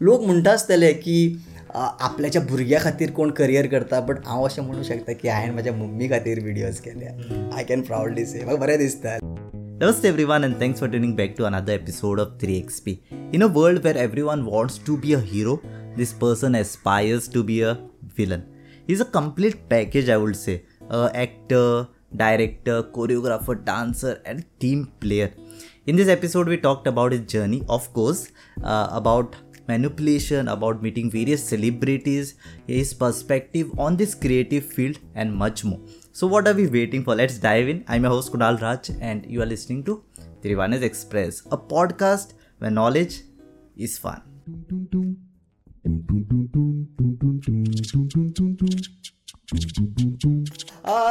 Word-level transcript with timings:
लोक 0.00 0.22
म्हणटा 0.22 0.52
आसतले 0.52 0.92
की 0.92 1.44
आपल्याच्या 1.74 2.42
भुरग्या 2.42 2.78
खातीर 2.80 3.10
कोण 3.10 3.30
करियर 3.30 3.66
करता 3.66 4.00
बट 4.00 4.16
हांव 4.26 4.44
अशें 4.44 4.62
म्हणू 4.62 4.82
शकता 4.82 5.12
की 5.12 5.28
हांवें 5.28 5.52
म्हज्या 5.52 5.72
मम्मी 5.72 6.08
खातीर 6.08 6.42
विडियोज 6.44 6.78
केल्या. 6.80 7.10
आय 7.56 7.64
कॅन 7.64 7.80
प्रावडली 7.80 8.24
सेव 8.26 8.44
म्हाका 8.44 8.60
बरें 8.60 8.78
दिसता 8.78 9.16
नमस्ते 9.22 10.08
everyone 10.24 10.44
and 10.44 10.54
thanks 10.60 10.80
for 10.80 10.88
tuning 10.88 11.14
back 11.16 11.34
to 11.38 11.44
another 11.44 11.72
episode 11.72 12.20
of 12.20 12.28
three 12.40 12.56
X 12.56 12.80
P 12.80 12.96
in 13.34 13.42
a 13.42 13.46
world 13.54 13.84
where 13.84 13.96
everyone 14.22 14.42
wants 14.42 14.80
to 14.86 14.96
be 14.96 15.12
a 15.14 15.18
hero 15.24 15.60
this 15.96 16.12
person 16.12 16.54
aspires 16.54 17.30
to 17.32 17.42
be 17.42 17.60
a 17.60 17.72
villain 18.18 18.42
is 18.90 19.00
a 19.00 19.04
complete 19.14 19.56
package 19.70 20.10
I 20.10 20.16
would 20.16 20.34
say 20.34 20.54
actor 20.92 21.84
director 22.14 22.80
choreographer 22.94 23.54
dancer 23.54 24.22
and 24.26 24.42
team 24.60 24.84
player 25.00 25.34
in 25.88 25.96
this 25.96 26.08
episode 26.08 26.48
we 26.48 26.56
talked 26.56 26.88
about 26.88 27.12
his 27.12 27.26
journey 27.32 27.60
of course 27.70 28.26
about 28.64 29.34
manipulation, 29.68 30.48
about 30.48 30.82
meeting 30.82 31.10
various 31.10 31.46
celebrities, 31.46 32.34
his 32.66 32.94
perspective 32.94 33.78
on 33.78 33.96
this 33.96 34.14
creative 34.14 34.64
field, 34.64 34.98
and 35.14 35.34
much 35.34 35.64
more. 35.64 35.80
So, 36.12 36.26
what 36.26 36.48
are 36.48 36.54
we 36.54 36.66
waiting 36.66 37.04
for? 37.04 37.14
Let's 37.14 37.38
dive 37.38 37.68
in. 37.68 37.84
I'm 37.86 38.02
your 38.02 38.12
host 38.12 38.32
Kunal 38.32 38.60
Raj, 38.60 38.90
and 39.00 39.26
you 39.26 39.42
are 39.42 39.46
listening 39.46 39.84
to 39.84 40.02
Trivanes 40.42 40.82
Express, 40.82 41.42
a 41.52 41.58
podcast 41.58 42.34
where 42.58 42.70
knowledge 42.70 43.22
is 43.76 43.98
fun. 43.98 44.22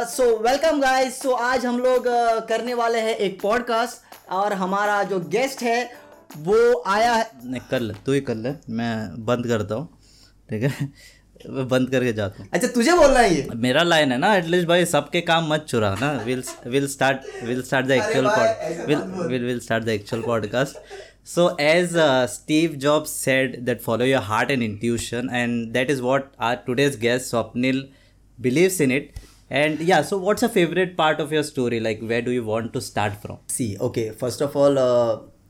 So 0.10 0.26
welcome 0.44 0.80
guys 0.82 1.22
so 1.22 1.32
आज 1.32 1.66
हम 1.66 1.78
लोग 1.80 2.08
uh, 2.08 2.48
करने 2.50 2.74
वाले 2.74 3.00
हैं 3.00 3.16
एक 3.16 3.42
podcast 3.42 4.32
और 4.32 4.54
हमारा 4.54 5.02
जो 5.12 5.20
गेस्ट 5.36 5.62
है 5.64 6.07
वो 6.38 6.84
आया 6.88 7.14
है। 7.14 7.30
नहीं 7.44 7.62
कर 7.70 7.80
ले 7.80 7.94
तू 8.06 8.12
ही 8.14 8.22
कर 8.22 8.36
ले 8.36 8.50
मैं 8.70 9.26
बंद 9.26 9.48
करता 9.48 9.76
हूँ 9.76 9.88
ठीक 10.50 10.64
है? 10.64 10.90
बंद 11.48 11.90
करके 11.90 12.12
जाता 12.14 12.42
हूँ। 12.44 12.50
अच्छा 12.54 12.68
तुझे 12.68 12.94
बोलना 12.98 13.20
है 13.20 13.34
ये? 13.36 13.48
मेरा 13.56 13.84
लाइन 13.84 14.12
है 14.12 14.18
ना 14.18 14.34
एटलीस्ट 14.36 14.68
भाई 14.68 14.86
सबके 14.86 15.22
काम 15.22 15.52
मत 15.54 15.66
चुरा 15.70 15.94
ना? 16.02 16.12
Will 16.26 16.44
will 16.68 16.88
start 16.88 17.44
will 17.44 17.62
start 17.64 17.86
the 17.88 17.92
actual 17.92 18.28
will 18.88 19.02
will 19.28 19.46
will 19.46 19.60
start 19.60 19.84
the 19.84 19.90
actual 19.90 20.22
podcast 20.24 20.78
so 21.28 21.56
as 21.60 21.94
Steve 22.34 22.76
Jobs 22.86 23.06
said 23.06 23.60
that 23.66 23.82
follow 23.82 24.06
your 24.06 24.22
heart 24.24 24.52
and 24.52 24.64
intuition 24.64 25.30
and 25.34 25.72
that 25.74 25.90
is 25.92 26.02
what 26.02 26.32
our 26.40 26.56
today's 26.68 27.00
guest 27.00 27.26
Swapnil 27.26 27.88
believe 28.40 28.82
in 28.82 28.92
it 28.92 29.12
and 29.52 29.90
yeah 29.90 30.02
so 30.04 30.20
what's 30.20 30.44
a 30.44 30.48
favourite 30.48 30.96
part 30.98 31.22
of 31.22 31.34
your 31.34 31.44
story 31.44 31.80
like 31.80 32.04
where 32.04 32.24
do 32.26 32.32
you 32.32 32.44
want 32.44 32.74
to 32.74 32.80
start 32.80 33.22
from 33.22 33.38
see 33.50 33.76
okay 33.82 34.10
first 34.22 34.42
of 34.42 34.58
all 34.58 34.78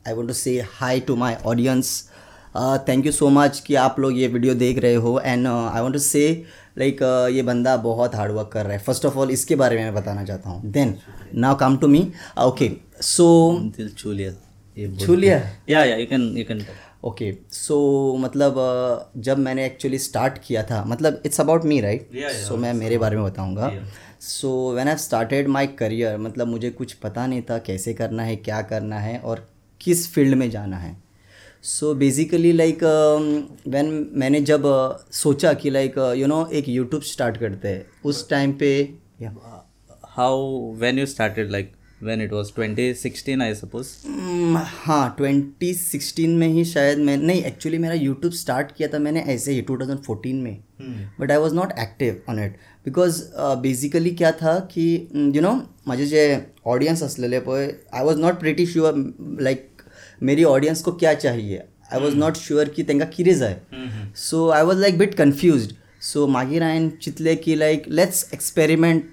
I 0.07 0.13
want 0.13 0.27
to 0.29 0.33
say 0.35 0.59
hi 0.73 0.99
to 0.99 1.15
my 1.15 1.35
audience 1.45 2.01
thank 2.87 3.05
you 3.05 3.11
so 3.11 3.29
much 3.29 3.59
कि 3.67 3.75
आप 3.75 3.99
लोग 3.99 4.17
ये 4.17 4.27
video 4.27 4.53
देख 4.55 4.79
रहे 4.79 4.95
हो। 4.95 5.19
And 5.19 5.47
I 5.47 5.81
want 5.81 5.93
to 5.93 5.99
say 5.99 6.25
like 6.77 7.01
ये 7.33 7.41
बंदा 7.43 7.75
बहुत 7.77 8.15
हार्ड 8.15 8.31
वर्क 8.31 8.49
कर 8.53 8.65
रहा 8.65 8.73
है। 8.73 8.79
फ़र्स्ट 8.79 9.05
ऑफ़ 9.05 9.17
ऑल 9.17 9.31
इसके 9.31 9.55
बारे 9.55 9.77
में 9.77 9.83
मैं 9.83 9.93
बताना 9.93 10.23
चाहता 10.25 10.49
हूँ। 10.49 10.71
Then 10.71 10.95
now 11.35 11.55
come 11.59 11.77
to 11.77 11.87
me 11.87 12.07
okay 12.39 12.71
so 13.03 13.27
दिल 13.77 13.89
छू 13.97 14.11
लिया 14.11 14.31
ये 14.77 14.87
yeah 15.69 15.85
you 15.99 16.07
can 16.09 16.25
you 16.37 16.45
can 16.47 16.61
okay 17.05 17.31
so 17.51 17.75
मतलब 18.19 18.53
uh, 18.53 19.21
जब 19.23 19.37
मैंने 19.37 19.65
एक्चुअली 19.65 19.97
स्टार्ट 19.99 20.37
किया 20.45 20.63
था 20.63 20.83
मतलब 20.87 21.21
it's 21.25 21.41
about 21.41 21.65
me 21.65 21.79
right 21.81 22.09
so 22.37 22.57
मैं 22.57 22.73
मेरे 22.73 22.97
बारे 22.97 23.15
में 23.17 23.25
बताऊँगा। 23.25 23.71
So 24.21 24.49
when 24.73 24.87
I 24.87 24.97
started 24.97 25.47
my 25.47 25.67
career 25.79 26.17
मतलब 26.17 26.47
मुझे 26.47 26.69
कुछ 26.69 26.93
पता 27.03 27.25
नहीं 27.27 27.41
था 27.41 27.57
कैसे 27.67 27.93
करना 27.93 28.23
है 28.23 28.35
क्या 28.37 28.61
करना 28.71 28.99
है 28.99 29.17
और 29.19 29.47
किस 29.81 30.13
फ़ील्ड 30.13 30.35
में 30.35 30.49
जाना 30.51 30.77
है। 30.77 30.95
सो 31.63 31.93
बेसिकली 31.95 32.51
लाइक 32.51 32.83
वैन 33.67 34.09
मैंने 34.13 34.41
जब 34.41 34.63
uh, 34.63 35.13
सोचा 35.13 35.53
कि 35.53 35.69
लाइक 35.69 35.97
यू 36.17 36.27
नो 36.27 36.45
एक 36.53 36.69
यूट्यूब 36.69 37.01
स्टार्ट 37.01 37.37
करते 37.37 37.67
हैं 37.67 37.85
उस 38.05 38.29
time 38.29 38.53
pay 38.53 38.93
how 40.03 40.71
when 40.73 40.99
you 40.99 41.05
started 41.05 41.51
like 41.51 41.76
when 42.01 42.21
it 42.21 42.31
was 42.31 42.51
2016 42.51 43.41
i 43.41 43.53
suppose? 43.53 44.05
Hmm, 44.05 44.57
हाँ 44.85 45.15
2016 45.17 46.35
में 46.39 46.47
ही 46.47 46.65
शायद 46.65 46.97
मैं 46.99 47.17
नहीं 47.17 47.43
एक्चुअली 47.43 47.77
मेरा 47.77 47.93
यूट्यूब 47.93 48.33
स्टार्ट 48.33 48.71
किया 48.77 48.87
था 48.93 48.99
मैंने 48.99 49.21
ऐसे 49.33 49.51
ही 49.51 49.61
2014 49.61 50.33
में। 50.33 50.57
But 51.19 51.31
I 51.31 51.37
was 51.37 51.53
not 51.55 51.71
active 51.79 52.21
on 52.29 52.43
it 52.43 52.57
because 52.85 53.21
basically 53.63 54.11
क्या 54.15 54.31
था 54.41 54.57
की 54.73 54.91
यू 55.35 55.41
नो 55.41 55.53
माझे 55.87 56.05
जे 56.05 56.21
ऑडियन्स 56.67 57.03
असलेले 57.03 57.39
पळय 57.39 57.71
I 57.93 58.03
was 58.03 58.19
not 58.19 58.39
pretty 58.39 58.65
sure 58.67 58.93
like 59.41 59.67
Mary 60.23 60.43
audience 60.43 60.81
को 60.81 60.91
क्या 60.91 61.13
चाहिए। 61.13 61.63
आय 61.93 61.99
वॉज़ 61.99 62.15
नॉट 62.15 62.37
शुअर 62.37 62.69
की 62.69 62.83
तांकां 62.83 63.07
कितें 63.15 63.35
जाय 63.37 63.59
so 64.29 64.47
I 64.49 64.63
was 64.63 64.79
like 64.79 64.97
bit 64.97 65.15
confused 65.15 65.73
so 66.03 66.27
मागीर 66.27 66.63
हांवें 66.63 66.89
चिंतलें 67.01 67.35
की 67.37 67.55
लायक 67.55 67.83
लेट्स 67.89 68.29
एक्सपेरिमेंट 68.33 69.09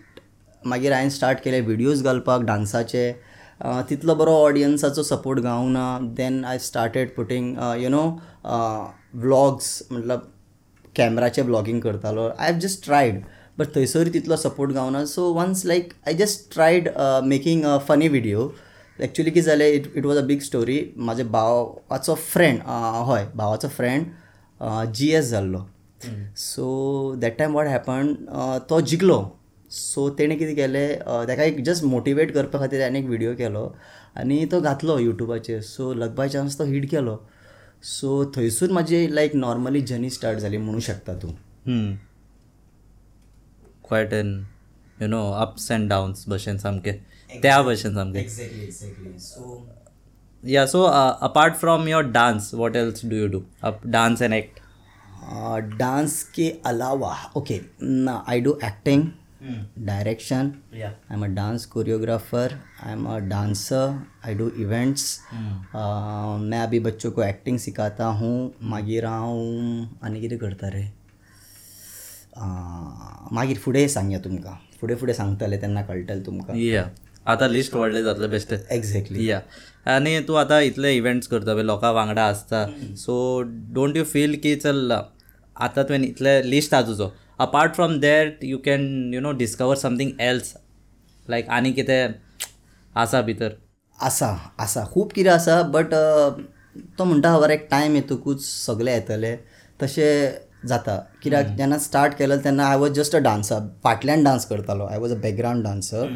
मागीर 0.67 0.93
हांवें 0.93 1.11
स्टार्ट 1.11 1.39
केले 1.45 1.61
विडियोज 1.61 2.03
घालपाक 2.03 2.43
डान्साचे. 2.43 3.13
तितलो 3.89 4.15
बरो 4.15 4.33
ऑडियन्साचो 4.45 5.03
सपोर्ट 5.03 5.41
गावना. 5.41 5.99
Then 6.17 6.45
I 6.45 6.59
started 6.59 7.15
putting 7.17 7.57
you 7.83 7.89
know 7.89 8.05
vlogs 9.23 9.83
मतलब 9.93 10.31
कॅमेराचे 10.97 11.43
व्लॉगिंग 11.43 11.81
करतालो. 11.81 12.29
I 12.29 12.51
have 12.51 12.59
just 12.61 12.85
tried 12.85 13.23
but 13.59 13.75
थंयसर 13.75 14.09
तितलो 14.13 14.37
सपोर्ट 14.37 14.73
गावना. 14.73 15.05
So 15.05 15.33
once 15.35 15.65
like 15.67 15.93
I 16.07 16.15
just 16.15 16.53
tried 16.55 16.89
making 17.25 17.65
a 17.65 17.77
funny 17.89 18.09
video 18.09 18.51
actually 18.99 19.31
कितें 19.31 19.47
जालें 19.47 19.69
it 19.69 19.93
it 19.97 20.05
was 20.07 20.17
a 20.17 20.23
big 20.27 20.41
story 20.41 20.79
म्हाज्या 20.97 21.27
भावाचो 21.27 22.15
फ्रेंड 22.15 22.61
हय 23.09 23.27
भावाचो 23.37 23.69
फ्रेंड 23.69 24.07
जी 24.95 25.11
एस 25.15 25.31
जाल्लो 25.31 25.65
so 26.37 27.15
that 27.21 27.39
time 27.39 27.55
what 27.55 27.67
happen 27.67 28.15
तो 28.71 28.81
जिकलो. 28.81 29.19
सो 29.75 30.09
तेणें 30.19 30.37
कितें 30.39 30.55
केलें 30.57 30.99
ताका 31.29 31.43
एक 31.43 31.63
जस्ट 31.65 31.85
मोटिवेट 31.85 32.33
करपा 32.35 32.59
खातीर 32.59 32.83
हांवें 32.83 32.99
एक 33.01 33.07
विडियो 33.09 33.35
केलो 33.37 33.65
आनी 34.19 34.45
तो 34.47 34.61
घातलो 34.61 34.99
युट्यूबाचेर 34.99 35.61
सो 35.63 35.93
लक 35.95 36.11
बाय 36.17 36.29
चान्स 36.29 36.59
तो 36.59 36.65
हिट 36.65 36.89
केलो. 36.91 37.17
सो 37.83 38.25
थंयसून 38.37 38.71
म्हाजी 38.73 39.07
लायक 39.15 39.35
नॉर्मली 39.35 39.81
जर्नी 39.91 40.11
स्टार्ट 40.11 40.39
जाली 40.39 40.59
म्हणूं 40.59 40.81
शकता 40.81 41.15
तूं. 41.23 41.33
quite 43.89 44.13
an 44.19 44.29
you 45.01 45.09
know 45.15 45.25
ups 45.45 45.65
and 45.77 45.91
downs 45.91 46.29
भशेन 46.29 46.59
सामके. 46.59 46.93
त्या 47.43 47.63
भशेन 47.63 47.95
सामके. 47.95 48.23
So 50.67 50.81
uh, 50.85 51.13
apart 51.29 51.57
from 51.65 51.89
your 51.89 52.03
dance 52.17 52.53
what 52.63 52.77
else 52.77 53.01
do 53.11 53.17
you 53.17 53.29
do? 53.35 53.41
Up 53.71 53.77
dance 53.97 54.21
and 54.29 54.35
act. 54.39 54.61
Dance 55.79 56.23
के 56.35 56.49
अलावा 56.67 57.13
okay 57.37 57.55
I 58.31 58.41
do 58.41 58.53
acting 58.65 59.03
direction 59.45 60.51
yeah. 60.75 60.93
I 61.11 61.17
am 61.17 61.25
a 61.25 61.27
dance 61.35 61.65
choreographer 61.67 62.53
I 62.83 62.93
am 62.93 63.05
a 63.07 63.17
dancer 63.29 63.97
I 64.27 64.35
do 64.35 64.49
events 64.61 65.19
मैं 65.31 66.61
अभी 66.61 66.81
बच्चों 66.81 67.11
को 67.13 67.23
acting 67.23 67.59
सिखाता 67.59 68.07
हूँ। 68.21 68.53
मागीर 68.71 69.07
हांव 69.07 70.07
आनी 70.07 70.21
कितें 70.21 70.39
करता 70.39 70.69
रे 70.75 70.85
मागीर 73.35 73.59
फुडें 73.65 73.87
सांगया 73.89 74.19
तुमकां। 74.19 74.55
फुडें 74.81 74.95
फुडें 74.97 75.13
सांगतले 75.15 75.57
तेन्ना 75.63 75.83
कळटलें 75.83 76.25
तुमकां। 76.27 76.57
या 76.59 76.85
आता 77.33 77.47
लिस्ट 77.49 77.75
वाडले 77.75 78.03
जातले 78.05 78.29
बेस्ट 78.29 78.53
एक्झॅक्टली 78.53 79.27
या 79.27 79.41
आनी 79.95 80.19
तूं 80.29 80.39
आतां 80.39 80.61
इतले 80.63 80.95
इव्हेंट्स 80.97 81.27
करता 81.29 81.55
पळय 81.55 81.63
लोकां 81.63 81.93
वांगडा 81.95 82.25
आसता 82.29 82.67
सो 82.99 83.15
डोंट 83.75 83.97
यू 83.97 84.05
फील 84.05 84.39
की 84.43 84.55
चल 84.57 84.93
आतां 85.57 85.85
तुवें 85.85 86.03
इतले 86.03 86.41
लिस्ट 86.51 86.75
आहा 86.75 86.87
तुजो 86.87 87.09
apart 87.39 87.75
from 87.75 87.99
that 88.01 88.45
you 88.45 88.59
can 88.65 89.13
you 89.15 89.21
know 89.21 89.33
discover 89.39 89.77
something 89.77 90.11
else 90.21 90.53
like 91.27 91.49
आनी 91.49 91.73
कितें 91.73 92.09
आसा 92.95 93.21
भितर. 93.23 93.53
आसा 93.99 94.29
आसा 94.61 94.85
खूब 94.93 95.13
कितें 95.15 95.31
आसा 95.31 95.61
बट 95.75 95.95
तो 96.99 97.05
म्हणटा 97.05 97.37
खबर 97.37 97.51
एक 97.51 97.67
टायम 97.71 97.95
येतकूच 97.95 98.45
सगळें 98.45 98.93
येतलें. 98.93 99.37
तशें 99.83 100.67
जाता. 100.69 100.97
कित्याक 101.23 101.47
जेन्ना 101.57 101.79
स्टार्ट 101.79 102.15
केलें 102.19 102.39
तेन्ना 102.45 102.67
I 102.67 102.77
was 102.79 102.93
just 102.99 103.17
a 103.17 103.19
dancer 103.19 103.67
फाटल्यान 103.85 104.25
डान्स 104.25 104.47
करतालो. 104.47 104.85
I 104.85 104.99
was 104.99 105.13
a 105.13 105.21
background 105.23 105.65
dancer 105.65 106.09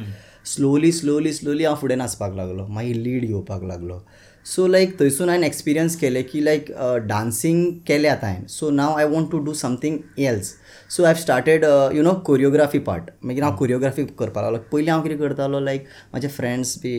slowly 0.47 0.93
slowly 0.93 1.33
slowly 1.33 1.65
हांव 1.65 1.77
फुडें 1.77 1.97
नाचपाक 1.97 2.35
लागलो. 2.37 2.67
मागीर 2.67 2.97
लीड 2.97 3.27
घेवपाक 3.27 3.65
लागलो. 3.65 4.01
सो 4.49 4.67
लायक 4.67 4.99
थंयसून 5.01 5.29
हांवें 5.29 5.47
एक्सपिरियन्स 5.47 5.97
केलें 5.97 6.23
की 6.31 6.45
लायक 6.45 6.71
डान्सींग 7.07 7.65
केलें 7.87 8.09
आतां 8.09 8.31
हांवें 8.31 8.47
so 8.49 8.71
now 8.71 8.97
I 8.99 9.05
want 9.09 9.31
to 9.31 9.39
do 9.45 9.53
something 9.55 9.99
else 10.19 10.53
so 10.91 11.05
I 11.05 11.15
started 11.15 11.65
you 11.95 12.03
know 12.03 12.13
choreography 12.27 12.79
part 12.87 13.11
मागीर 13.25 13.43
हांव 13.43 13.57
कोरियोग्राफी 13.57 14.05
करपाक 14.19 14.45
लागलो 14.45 14.59
पयलीं 14.73 14.91
हांव 14.91 15.03
कितें 15.03 15.19
करतालो 15.19 15.61
लायक 15.61 15.85
म्हाजे 16.13 16.29
फ्रेंड्स 16.37 16.77
बी 16.83 16.95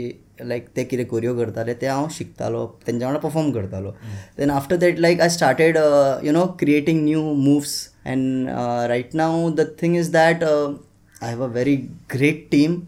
लायक 0.49 0.67
ते 0.75 0.83
कितें 0.91 1.05
कोरियो 1.05 1.35
करताले 1.37 1.73
ते 1.81 1.87
हांव 1.87 2.07
शिकतालो 2.17 2.65
तेंच्या 2.87 3.07
वांगडा 3.07 3.27
परफॉर्म 3.27 3.51
करतालो 3.51 3.91
then 4.37 4.51
after 4.51 4.75
that 4.85 4.99
like 4.99 5.21
I 5.21 5.29
started 5.37 5.77
you 6.23 6.31
know 6.31 6.45
creating 6.59 7.03
new 7.05 7.23
moves 7.33 7.75
and 8.05 8.49
right 8.89 9.15
now 9.15 9.49
the 9.55 9.67
thing 9.81 9.97
is 9.97 10.11
that 10.11 10.43
I 10.43 11.31
have 11.31 11.43
a 11.43 11.47
very 11.47 11.75
great 12.13 12.47
team 12.51 12.79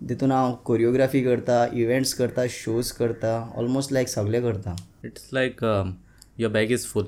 तितून 0.00 0.32
हांव 0.32 0.54
कोरियोग्राफी 0.64 1.22
करता 1.24 1.64
इव्हेंट्स 1.72 2.14
करता 2.14 2.42
शोज 2.50 2.90
करता 2.92 3.36
ऑलमोस्ट 3.56 3.92
लायक 3.92 4.08
सगळें 4.08 4.40
करता. 4.42 4.74
It's 5.04 5.28
like 5.32 5.64
your 5.64 6.52
bag 6.52 6.70
is 6.72 6.86
full 6.86 7.06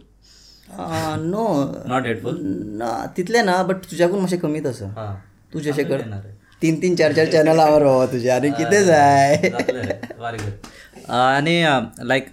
no 1.20 1.46
not 1.88 2.06
headful 2.06 2.38
ना 2.78 2.90
तितले 3.16 3.42
ना 3.42 3.62
बट 3.62 3.84
तुज्याकून 3.90 4.20
मातशें 4.20 4.38
कमी 4.38 4.60
तसं 4.60 4.88
हां. 4.96 5.14
तू 5.52 5.60
जशें 5.60 5.84
कर 5.88 6.00
तीन 6.62 6.80
तीन 6.82 6.94
चार 6.96 7.12
चार 7.12 7.26
चॅनल 7.32 7.58
आवर 7.60 7.82
हो 7.82 8.06
तुझे. 8.12 8.28
आनी 8.30 8.50
कितें 8.58 8.84
जाय. 8.84 9.36
आणि 11.08 11.62
like 12.08 12.26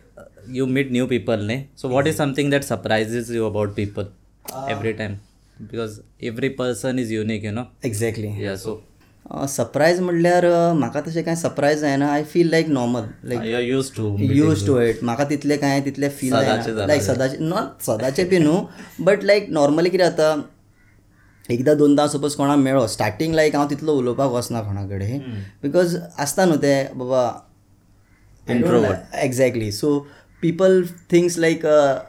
you 0.54 0.66
meet 0.66 0.92
new 0.92 1.06
people 1.08 1.46
न्ही 1.46 1.64
so 1.82 1.90
what 1.90 2.08
is 2.08 2.18
something 2.18 2.52
that 2.52 2.64
surprises 2.64 3.30
you 3.32 3.46
about 3.46 3.76
people 3.76 4.06
every 4.70 4.92
time 4.94 5.16
because 5.60 6.00
every 6.22 6.50
person 6.62 7.00
is 7.00 7.12
unique 7.12 7.46
you 7.46 7.52
know 7.52 7.64
exactly 7.86 8.44
yeah 8.44 8.56
so 8.58 8.82
surprise 9.50 10.00
म्हणल्यार 10.00 10.46
म्हाका 10.78 11.02
तशें 11.08 11.22
कांय 11.24 11.36
सरप्रायज 11.36 11.80
जायना 11.82 12.08
I 12.14 12.24
feel 12.34 12.50
like 12.50 12.68
normal 12.70 13.04
like 13.30 13.42
used 13.68 13.90
to 13.98 14.16
used 14.20 14.66
to 14.68 14.80
it 14.80 15.04
म्हाका 15.04 15.24
तितलें 15.30 15.58
कांय 15.60 15.80
तितलें 15.86 16.10
feel 16.18 16.32
जायना 16.32 16.62
जाला 16.64 16.88
लायक 16.88 17.02
सदांचे 17.02 17.38
नॉट 17.40 17.82
सदांचें 17.86 18.28
बी 18.30 18.38
न्हू 18.38 18.60
बट 19.06 19.24
लायक 19.24 19.50
नॉर्मली 19.50 19.90
कितें 19.90 20.06
जाता 20.06 20.36
एकदां 21.50 21.76
दोनदां 21.78 22.08
सपोज 22.08 22.36
कोणाक 22.36 22.58
मेळ्ळो 22.58 22.86
स्टार्टींग 22.88 23.34
लायक 23.36 23.56
हांव 23.56 23.70
तितलो 23.70 23.94
उलोवपाक 23.98 24.32
वचना 24.32 24.62
कोणा 24.62 24.86
कडेन. 24.88 25.20
बिकॉज 25.64 25.96
आसता 26.18 26.46
न्हू 26.46 26.58
ते 26.62 26.76
बाबा 26.96 27.32
exactly 29.24 29.72
so 29.72 29.98
people 30.44 30.84
things 31.12 31.38
like 31.40 31.66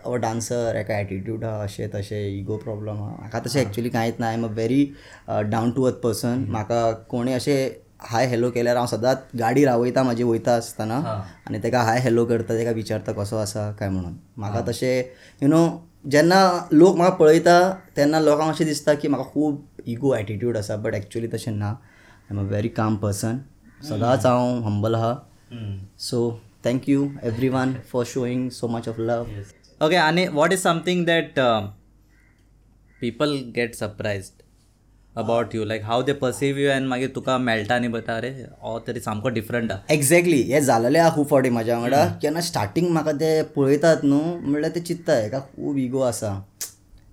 हो 0.06 0.16
डान्सर 0.26 0.76
एका 0.76 0.98
एटिट्यूड 0.98 1.44
आहा 1.44 1.62
अशें 1.62 1.88
तशें 1.94 2.26
इगो 2.26 2.56
प्रॉब्लम 2.64 3.02
आहा 3.02 3.14
म्हाका 3.20 3.40
तशें 3.46 3.60
एक्चुली 3.60 3.90
कांयच 3.96 4.20
ना 4.20 4.26
I 4.28 4.34
am 4.34 4.44
a 4.44 4.48
very 4.58 4.84
down 5.28 5.70
to 5.76 5.82
earth 5.90 5.96
person 6.02 6.44
म्हाका 6.50 6.90
कोणें 7.10 7.34
अशें 7.34 7.82
हाय 8.10 8.26
हॅलो 8.28 8.50
केल्यार 8.50 8.76
हांव 8.76 8.86
सदांच 8.86 9.18
गाडी 9.38 9.64
रावयता 9.64 10.02
म्हाजी 10.02 10.22
वयता 10.22 10.54
आसतना 10.56 10.96
आनी 11.46 11.58
ताका 11.64 11.82
हाय 11.82 11.98
हॅलो 12.04 12.24
करता 12.26 12.54
ताका 12.58 12.70
विचारता 12.76 13.12
कसो 13.12 13.36
आसा 13.36 13.70
काय 13.78 13.88
म्हणून? 13.88 14.14
म्हाका 14.36 14.60
तशें 14.68 15.02
यु 15.42 15.48
नो 15.48 15.66
जेन्ना 16.10 16.40
लोक 16.72 16.96
म्हाका 16.96 17.14
पळयता 17.16 17.58
तेन्ना 17.96 18.20
लोकांक 18.20 18.50
अशें 18.52 18.66
दिसता 18.66 18.94
की 18.94 19.08
म्हाका 19.08 19.30
खूब 19.32 19.62
इगो 19.86 20.14
एटिट्यूड 20.14 20.56
आसा 20.56 20.76
बट 20.76 20.94
एक्चुली 20.94 21.28
तशें 21.34 21.52
ना. 21.52 21.68
I 21.68 22.34
am 22.34 22.40
a 22.40 22.48
very 22.48 22.68
calm 22.80 22.96
person 22.96 23.38
सदांच 23.88 24.26
हांव 24.26 24.62
हंबल 24.64 24.94
आहा 24.94 25.14
so 26.08 26.28
thank 26.64 26.88
you 26.88 27.08
everyone 27.48 27.74
for 27.92 28.04
showing 28.06 28.48
so 28.50 28.68
much 28.68 28.88
of 28.88 28.98
love 28.98 29.26
okay 29.86 29.96
आणि 29.96 30.26
what 30.32 30.52
is 30.52 30.62
something 30.62 31.04
that 31.06 31.40
people 33.00 33.36
get 33.56 33.74
surprised 33.74 34.42
about 35.16 35.54
you 35.54 35.64
like 35.64 35.82
how 35.84 36.02
they 36.02 36.12
perceive 36.20 36.58
you 36.58 36.68
and 36.70 36.88
मागीर 36.88 37.10
तुका 37.14 37.36
मेळटा 37.38 37.74
आनी 37.74 37.88
बता 37.88 38.16
अरे 38.16 38.30
हो 38.62 38.78
तरी 38.86 39.00
सामको 39.00 39.28
डिफरंट 39.36 39.72
आहा 39.72 39.92
एक्झॅक्टली 39.94 40.40
हें 40.52 40.60
जालेलें 40.64 40.98
आहा 41.00 41.14
खूब 41.14 41.26
फावटी 41.30 41.50
म्हाज्या 41.50 41.78
वांगडा 41.78 42.04
केन्ना 42.22 42.40
स्टार्टींग 42.50 42.88
म्हाका 42.92 43.12
ते 43.20 43.40
पळयतात 43.56 44.04
न्हू 44.04 44.20
म्हणल्यार 44.36 44.74
ते 44.74 44.80
चित्ता 44.80 45.18
हेका 45.20 45.40
खूब 45.56 45.76
इगो 45.78 46.00
आसा 46.02 46.32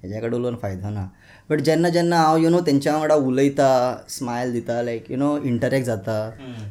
हेज्या 0.03 0.21
कडेन 0.21 0.33
उलोवन 0.33 0.55
फायदो 0.61 0.89
ना. 0.89 1.07
बट 1.49 1.61
जेन्ना 1.61 1.89
जेन्ना 1.89 2.17
हांव 2.17 2.37
यु 2.37 2.49
नो 2.49 2.59
तेंच्या 2.65 2.93
वांगडा 2.93 3.15
उलयता 3.15 3.69
स्मायल 4.09 4.51
दिता 4.53 4.81
लायक 4.81 5.11
यु 5.11 5.17
नो 5.17 5.37
इंटरेक्ट 5.37 5.85
जाता. 5.85 6.15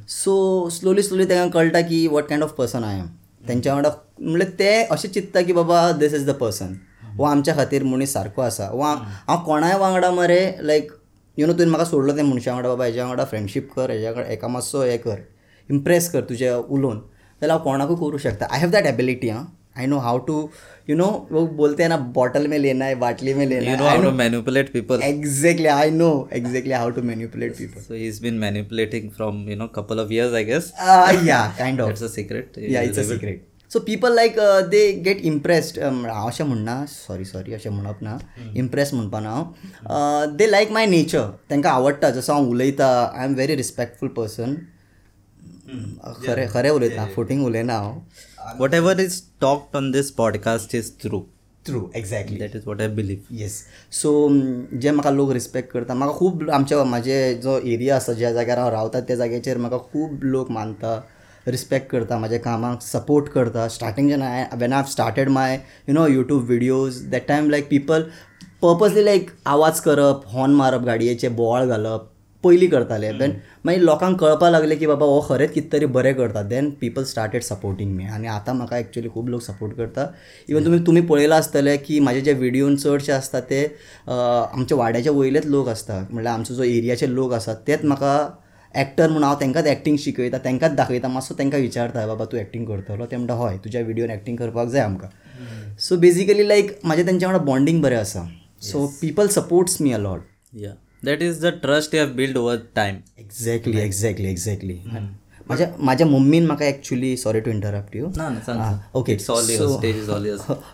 सो 0.08 0.68
स्लोली 0.72 1.02
स्लोली 1.02 1.24
तांकां 1.30 1.48
कळटा 1.50 1.80
की 1.88 2.06
what 2.06 2.28
kind 2.28 2.44
of 2.44 2.52
person 2.58 2.84
I 2.84 2.98
am 2.98 3.06
तेंच्या 3.48 3.72
वांगडा 3.72 3.90
म्हणल्यार 4.20 4.50
ते 4.58 4.70
अशें 4.82 5.08
चित्ता 5.12 5.40
की 5.42 5.52
बाबा 5.52 5.90
दिस 5.98 6.14
इज 6.14 6.26
द 6.28 6.34
पर्सन 6.40 6.74
हो 7.18 7.24
आमच्या 7.24 7.54
खातीर 7.56 7.84
मनीस 7.84 8.12
सारको 8.12 8.42
आसा 8.42 8.68
वा 8.72 8.94
हांव 9.28 9.44
कोणाय 9.46 9.76
वांगडा 9.78 10.10
मरे 10.10 10.40
लायक 10.60 10.92
यु 11.36 11.46
नो 11.46 11.52
तुवें 11.52 11.70
म्हाका 11.70 11.84
सोडलो 11.84 12.14
त्या 12.16 12.24
मनशा 12.24 12.52
वांगडा 12.52 12.68
बाबा 12.68 12.84
हेज्या 12.84 13.04
वांगडा 13.04 13.24
फ्रेंडशीप 13.24 13.70
कर 13.76 13.90
हेज्या 13.90 14.10
वांगडा 14.10 14.32
एका 14.32 14.48
मातसो 14.48 14.82
हें 14.82 14.98
कर. 14.98 15.16
इम्प्रेस 15.68 16.10
कर 16.12 16.20
तुजें 16.28 16.50
उलोवन. 16.50 16.98
जाल्यार 17.42 17.50
हांव 17.50 17.64
कोणाकूय 17.64 17.96
करूं 17.96 18.18
शकता. 18.18 18.46
आय 18.50 18.60
हॅव 18.60 18.70
दॅट 18.70 18.86
एबिलिटी 18.86 19.28
हां. 19.28 19.44
I 19.76 19.86
know 19.86 19.98
how 19.98 20.18
to 20.26 20.38
you 20.88 20.96
know 20.96 21.06
वो 21.32 21.46
बोलते 21.58 21.82
हैं 21.82 21.90
ना 21.90 21.96
बॉटल 22.16 22.46
में 22.48 22.58
लेना 22.58 22.84
है 22.84 22.94
बाटली 23.00 23.34
में 23.34 23.44
लेना 23.46 23.70
यू 23.70 23.76
नो 23.76 23.84
है 23.84 23.90
how 23.90 24.02
to 24.02 24.10
manipulate 24.16 24.72
people 24.72 25.02
exactly 25.02 25.66
I 25.68 25.90
know 25.90 26.08
exactly 26.32 26.72
how 26.72 26.90
to 26.90 27.02
manipulate 27.02 27.56
people 27.58 27.80
So 27.82 28.00
he's 28.00 28.18
been 28.24 28.40
manipulating 28.46 29.12
from 29.18 29.38
you 29.52 29.60
know 29.60 29.68
couple 29.78 30.02
of 30.04 30.10
years, 30.16 30.34
I 30.40 30.42
guess. 30.48 30.72
Yeah 31.26 31.46
kind 31.58 31.80
of 31.80 31.88
That's 31.90 32.08
a 32.08 32.12
secret. 32.16 32.58
Yeah 32.72 32.82
it's 32.82 32.98
a 32.98 33.02
secret 33.12 33.46
so 33.70 33.78
people 33.80 34.14
like 34.14 34.36
they 34.70 34.80
get 35.02 35.20
impressed 35.24 35.78
हांव 35.80 36.26
अशें 36.28 36.44
म्हणना 36.44 36.84
sorry 36.88 37.24
sorry 37.24 37.54
अशें 37.54 37.70
म्हणप 37.70 38.02
ना 38.02 38.16
impress 38.56 38.92
म्हणपा 38.94 39.20
ना 39.20 39.30
हांव 39.30 40.34
दे 40.36 40.50
लायक 40.50 40.70
माय 40.72 40.86
nature 40.86 41.28
तांकां 41.50 41.72
आवडटा 41.72 42.10
जसो 42.10 42.32
हांव 42.32 42.48
उलयता 42.50 42.88
I 43.14 43.24
am 43.24 43.34
very 43.34 43.56
respectful 43.56 44.08
person 44.16 44.54
खरें 46.26 46.46
खरें 46.52 46.70
उलयता 46.70 47.06
फुटींग 47.14 47.44
उलयना 47.46 47.76
हांव 47.78 47.98
Whatever 48.40 48.92
is 48.92 49.24
talked 49.38 49.74
on 49.74 49.90
this 49.92 50.10
podcast 50.10 50.74
is 50.74 50.90
true. 51.02 51.20
True 51.66 51.80
exactly 51.96 52.38
That 52.40 52.54
is 52.58 52.66
what 52.68 52.80
I 52.80 52.86
believe. 52.98 53.26
Yes 53.40 53.56
so 53.92 54.12
जे 54.82 54.90
म्हाका 54.90 55.10
लोक 55.10 55.32
रिस्पेक्ट 55.32 55.72
करता 55.72 55.94
म्हाका 55.94 56.16
खूब 56.18 56.50
आमच्या 56.50 56.82
म्हाजे 56.84 57.18
जो 57.42 57.58
एरिया 57.58 57.96
आसा 57.96 58.12
ज्या 58.12 58.32
जाग्यार 58.32 58.58
हांव 58.58 58.70
रावता 58.70 59.00
त्या 59.08 59.16
जाग्याचेर 59.16 59.58
म्हाका 59.58 59.78
खूब 59.92 60.22
लोक 60.22 60.50
मानता 60.50 60.94
रिस्पेक्ट 61.46 61.90
करता 61.90 62.18
म्हाज्या 62.18 62.38
कामाक 62.40 62.82
सपोर्ट 62.82 63.28
करता 63.34 63.68
स्टार्टींग 63.76 64.08
जेन्ना 64.08 64.28
हांवें 64.28 64.58
when 64.60 64.72
I 64.72 64.82
started 64.90 65.28
my 65.36 65.58
you 65.88 65.94
know 65.94 66.06
YouTube 66.06 66.44
videos 66.50 67.04
that 67.10 67.28
time 67.28 67.50
like 67.50 67.68
people 67.70 68.02
purposely 68.62 69.04
like 69.04 69.30
आवाज 69.46 69.80
करप 69.80 70.26
हॉर्न 70.32 70.54
मारप 70.54 70.84
गाडयेचे 70.86 71.28
बोवाळ 71.28 71.66
घालप 71.66 72.08
पयलीं 72.44 72.68
करताले. 72.70 73.12
देन 73.12 73.32
मागीर 73.64 73.82
लोकांक 73.82 74.18
कळपा 74.20 74.50
लागलें 74.50 74.78
की 74.78 74.86
बाबा 74.86 75.06
हो 75.06 75.20
खरेंच 75.28 75.50
कितें 75.52 75.70
तरी 75.72 75.86
बरें 75.86 76.14
करता. 76.16 76.42
Then 76.42 76.70
people 76.80 77.04
started 77.04 77.42
supporting 77.42 77.92
me 77.96 78.06
आनी 78.08 78.28
आतां 78.28 78.54
म्हाका 78.56 78.78
एक्चुली 78.78 79.08
खूब 79.14 79.28
लोक 79.28 79.42
सपोर्ट 79.42 79.76
करता. 79.76 80.06
इवन 80.48 80.64
तुमी 80.64 80.78
तुमी 80.86 81.00
पळयलां 81.10 81.38
आसतलें 81.38 81.76
की 81.86 82.00
म्हाजे 82.00 82.20
जे 82.20 82.32
विडियोन 82.34 82.76
चडशे 82.76 83.12
आसता 83.12 83.40
ते 83.50 83.64
आमच्या 84.08 84.78
वाड्याचे 84.78 85.10
वयलेच 85.10 85.46
लोक 85.46 85.68
आसता 85.68 86.00
म्हणल्यार 86.10 86.34
आमचो 86.34 86.54
जो 86.54 86.62
एरियाचे 86.62 87.14
लोक 87.14 87.32
आसात 87.34 87.56
तेच 87.66 87.84
म्हाका 87.84 88.28
एक्टर 88.74 89.08
म्हणून 89.08 89.24
हांव 89.24 89.40
तांकांच 89.40 89.66
एक्टींग 89.66 89.96
शिकयता 89.98 90.38
तांकांच 90.44 90.74
दाखयता. 90.76 91.08
मातसो 91.08 91.34
तांकां 91.38 91.60
विचारता 91.60 92.06
बाबा 92.06 92.24
तूं 92.32 92.38
एक्टींग 92.40 92.66
करतलो? 92.66 93.06
ते 93.06 93.16
म्हणटा 93.16 93.34
हय 93.36 93.56
तुज्या 93.64 93.80
विडियोन 93.82 94.10
एक्टींग 94.10 94.36
करपाक 94.36 94.68
जाय 94.68 94.82
आमकां. 94.82 95.10
सो 95.78 95.96
बेजिकली 95.96 96.48
लायक 96.48 96.78
म्हाजें 96.84 97.06
तेंच्या 97.06 97.28
वांगडा 97.28 97.44
बॉन्डिंग 97.44 97.82
बरें 97.82 97.96
आसा. 97.96 98.28
So 98.62 98.86
people 99.00 99.28
supports 99.28 99.80
me 99.80 99.92
a lot 99.92 100.28
Yeah. 100.52 100.72
That 101.02 101.22
is 101.22 101.40
the 101.40 101.52
trust 101.52 101.94
you 101.94 102.00
have 102.00 102.14
built 102.16 102.36
over 102.36 102.56
time. 102.78 102.96
Exactly 103.18 103.80
exactly 103.80 104.28
exactly 104.30 104.78
माझ्या 105.48 105.68
माझ्या 105.78 106.06
मम्मीन 106.06 106.46
म्हाका 106.46 106.64
actually 106.66 107.16
sorry 107.16 107.40
to 107.40 107.50
interrupt 107.50 107.96
you 107.96 108.06
No, 108.06 108.26
no, 108.34 108.40
सांग. 108.46 108.60
ओके. 108.94 109.16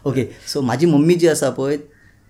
ओके 0.07 0.25
सो 0.53 0.61
माझी 0.61 0.87
मम्मी 0.87 1.15
जी 1.15 1.29
आसा 1.29 1.51
पळय 1.59 1.77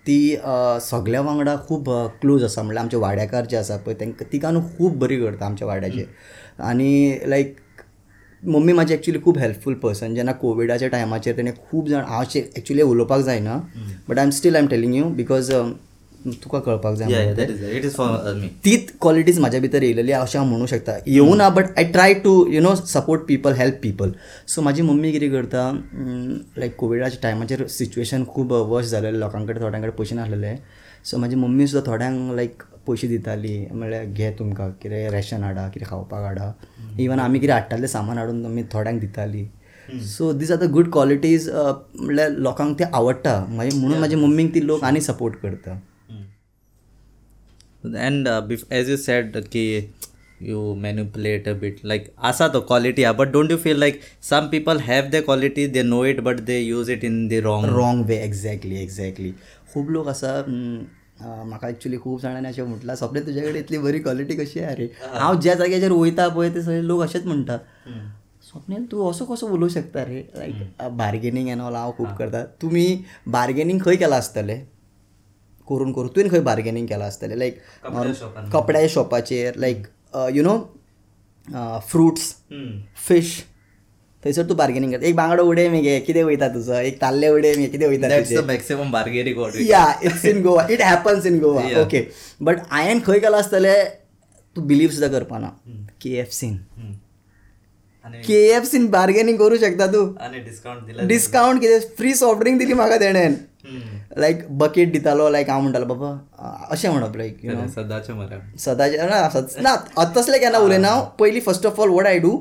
ती 0.07 0.19
अ, 0.35 0.79
सगळ्या 0.83 1.21
वांगडा 1.21 1.57
खूब 1.69 1.89
क्लोज 2.21 2.45
आसा 2.45 2.63
म्हणल्यार 2.63 2.85
आमचे 2.85 2.97
वाड्याकार 2.97 3.45
जे 3.51 3.57
आसा 3.57 3.77
पळय 3.87 3.95
तांकां 4.01 4.33
तिका 4.33 4.51
न्हू 4.51 4.63
खूब 4.79 4.99
बरी 4.99 5.21
करता 5.21 5.47
आमच्या 5.47 5.67
वाड्याचे. 5.69 6.05
आनी 6.69 7.19
लायक 7.31 7.55
मम्मी 8.43 8.73
म्हाजी 8.73 8.95
एक्चुली 8.95 9.19
खूब 9.25 9.39
हेल्पफूल 9.39 9.75
पर्सन 9.83 10.15
जेन्ना 10.15 10.33
कोविडाच्या 10.41 10.89
टायमाचेर 10.89 11.37
तेणें 11.37 11.53
खूब 11.71 11.89
जाण 11.89 12.05
हांव 12.05 12.39
एक्चुली 12.39 12.83
उलोवपाक 12.83 13.21
जायना. 13.25 13.59
But 14.09 14.19
I 14.19 14.25
am 14.25 14.31
still 14.31 14.57
I 14.57 14.63
am 14.63 14.69
telling 14.69 14.95
you 14.95 15.05
because 15.21 15.51
तुका 16.45 16.59
कळपाक 16.61 16.95
जाय 16.95 17.33
uh. 17.33 18.49
तीच 18.65 18.91
क्वालिटीज 19.01 19.39
म्हाज्या 19.39 19.61
भितर 19.61 19.83
येयलेली 19.83 20.13
अशें 20.13 20.39
हांव 20.39 20.49
म्हणूं 20.51 20.67
शकता. 20.67 20.97
येवं 21.07 21.37
ना 21.39 21.49
but 21.49 21.65
I 21.77 21.85
try 21.93 22.15
to 22.25 22.35
you 22.53 22.61
know 22.63 22.75
support 22.75 23.23
people 23.29 23.53
help 23.57 23.79
people 23.83 24.13
so 24.49 24.63
म्हाजी 24.63 24.83
मम्मी 24.83 25.13
कितें 25.13 25.31
करता 25.33 25.71
लायक 26.59 26.77
कोविडाच्या 26.79 27.19
टायमाचेर 27.23 27.67
सिच्युएशन 27.67 28.25
खूब 28.29 28.53
वर्स 28.53 28.91
जालेलें 28.91 29.19
लोकां 29.19 29.45
कडेन 29.47 29.63
थोड्यां 29.63 29.83
कडेन 29.83 29.97
पयशे 29.99 30.15
नासलेले. 30.15 30.55
सो 31.05 31.19
म्हाजी 31.19 31.37
मम्मी 31.37 31.67
सुद्दां 31.67 31.93
थोड्यांक 31.93 32.35
लायक 32.37 32.63
पयशे 32.87 33.09
दिताली. 33.09 33.57
म्हणल्यार 33.73 34.05
घे 34.05 34.31
तुमकां 34.39 34.71
कितें 34.83 35.11
रेशन 35.11 35.43
हाडा 35.43 35.69
कितें 35.75 35.89
खावपाक 35.89 36.25
हाडा. 36.25 36.53
इवन 37.01 37.21
आमी 37.21 37.39
कितें 37.39 37.53
हाडटाले 37.55 37.89
सामान 37.89 38.19
हाडून 38.19 38.45
आमी 38.47 38.63
थोड्यांक 38.73 39.01
दिताली. 39.01 39.45
So 40.05 40.33
these 40.33 40.53
are 40.53 40.59
the 40.59 40.71
good 40.73 40.91
qualities 40.93 41.49
म्हणल्यार 41.51 42.31
लोकांक 42.31 42.79
ते 42.79 42.85
आवडटा. 42.85 43.45
मागीर 43.49 43.75
म्हणून 43.81 43.99
म्हाजी 43.99 44.17
मम्मीक 44.17 44.55
ती 44.55 44.67
लोक 44.67 44.85
आनी 44.85 45.01
सपोर्ट 45.01 45.35
करता. 45.43 45.79
And 47.95 48.29
uh, 48.29 48.43
bef- 48.43 48.67
as 48.71 48.89
you 48.89 48.97
said, 48.97 49.37
कि 49.55 49.65
you 50.41 50.63
manipulate 50.81 51.47
a 51.47 51.55
bit. 51.55 51.79
Like 51.85 52.09
asa 52.31 52.49
to 52.55 52.61
quality, 52.61 53.03
yeah, 53.03 53.13
but 53.13 53.33
don't 53.33 53.51
you 53.51 53.57
feel 53.57 53.79
like 53.79 54.03
some 54.21 54.51
people 54.51 54.79
have 54.79 55.11
the 55.11 55.23
quality, 55.23 55.67
they 55.67 55.83
know 55.83 56.03
it, 56.03 56.23
but 56.25 56.45
they 56.47 56.59
use 56.61 56.89
it 56.97 57.05
in 57.11 57.17
the 57.29 57.41
wrong. 57.47 57.65
Wrong 57.77 58.05
way 58.07 58.17
exactly 58.25 58.83
exactly 58.83 59.33
खूब 59.75 59.91
लोक 59.91 60.09
आसा 60.09 60.33
हम्म, 60.49 60.77
अं, 61.21 61.47
म्हाका 61.49 61.69
actually 61.69 61.99
खूब 61.99 62.21
जाणांनी 62.21 62.49
अशें 62.49 62.63
म्हटलां 62.63 62.97
सपने 62.97 63.21
तुजे 63.27 63.41
कडेन 63.41 63.57
इतली 63.57 63.79
बरी 63.79 63.99
क्वॉलिटी 63.99 64.37
कशी 64.37 64.61
आहे 64.61 64.75
रे? 64.77 64.89
हांव 65.15 65.41
ज्या 65.41 65.55
जाग्याचेर 65.55 65.93
वयता 65.93 66.29
पळय 66.29 66.51
ते 66.55 66.63
सगळे 66.63 66.87
लोक 66.87 67.03
अशेंच 67.03 67.25
म्हणटा 67.27 67.57
स्वप्नील 68.51 68.85
तूं 68.93 69.11
असो 69.11 69.25
कसो 69.25 69.47
उलोवं 69.55 69.69
शकता 69.73 70.05
रे? 70.05 70.23
लायक 70.37 70.89
बार्गेनींग 70.97 71.49
एन 71.49 71.61
ऑल 71.61 71.75
हांव 71.75 71.93
खूब 71.99 72.09
करता. 72.19 72.45
तुमी 72.63 72.87
बार्गेनींग 73.27 73.81
खंय 73.85 73.97
केलां 73.97 74.19
आसतलें 74.19 74.61
करून 75.69 75.93
करून. 75.93 76.09
तुवें 76.09 76.31
खंय 76.31 76.41
बार्गेनींग 76.43 76.87
केलां 76.87 77.07
आसतलें 77.07 77.37
लायक 77.37 77.61
कपड्याच्या 78.53 78.89
शॉपाचेर 78.95 79.57
like 79.57 79.87
you 80.35 80.43
know 80.43 80.57
fruits. 81.89 82.35
Fish 83.09 83.37
थंयसर 84.23 84.45
तूं 84.49 84.57
बार्गेनींग 84.57 84.93
करता 84.93 85.07
एक 85.07 85.17
बांगडो 85.17 85.43
उडय 85.49 85.69
मगे 85.69 85.99
कितें 86.07 86.23
वयता 86.25 86.49
तुजो 86.55 86.75
एक 86.75 87.01
ताल्ले 87.01 87.29
उडय 87.29 87.53
मगे 87.57 87.67
कितें 87.69 87.87
वयता 87.89 88.43
maximum 88.47 88.91
bargaining 88.93 89.61
yeah 89.69 89.85
it's 90.05 90.25
in 90.25 90.43
Goa 90.43 90.67
it 90.71 90.83
happens 90.83 91.27
in 91.27 91.39
Goa. 91.41 91.63
Okay 91.83 92.07
but 92.43 92.61
हांवें 92.71 93.01
खंय 93.07 93.19
गेलो 93.19 93.37
आसतलें 93.37 93.75
तूं 94.57 94.67
बिलीव 94.67 94.91
सुद्दां 94.91 95.11
करपाना 95.11 95.49
के 96.03 96.17
एफ 96.21 96.31
सीन 96.33 96.57
के 98.27 98.39
एफ 98.49 98.65
सीन 98.65 98.87
बार्गेनींग 98.91 99.39
करूं 99.39 99.57
शकता 99.59 99.87
तूं. 99.93 100.07
डिस्काउंट 100.45 101.07
डिस्कावंट 101.09 101.61
कितें 101.61 101.95
फ्री 101.97 102.15
सॉफ्ट 102.15 102.41
ड्रिंक 102.41 102.59
दिली 102.59 102.75
म्हाका 102.75 102.97
तेणेन 102.99 103.37
लायक 104.17 104.47
बकेट 104.59 104.93
दितालो 104.93 105.29
लायक 105.31 105.51
हांव 105.51 105.61
म्हणटालो 105.63 105.87
बाबा 105.87 106.11
अशें 106.71 106.89
म्हणप 106.91 107.17
लायक 107.17 107.45
यू 107.45 107.53
नो 107.55 107.67
सदांचे 107.75 108.13
मरे 108.13 108.39
सदांचे 108.59 108.97
ना 109.11 109.29
सद- 109.35 109.61
ना 109.63 109.75
तसलें 110.17 110.39
केन्ना 110.41 110.59
उलयना 110.59 110.89
हांव. 110.89 111.05
पयलीं 111.19 111.41
first 111.47 111.67
of 111.67 111.81
all 111.81 111.89
what 111.91 112.07
I 112.07 112.19
do 112.19 112.39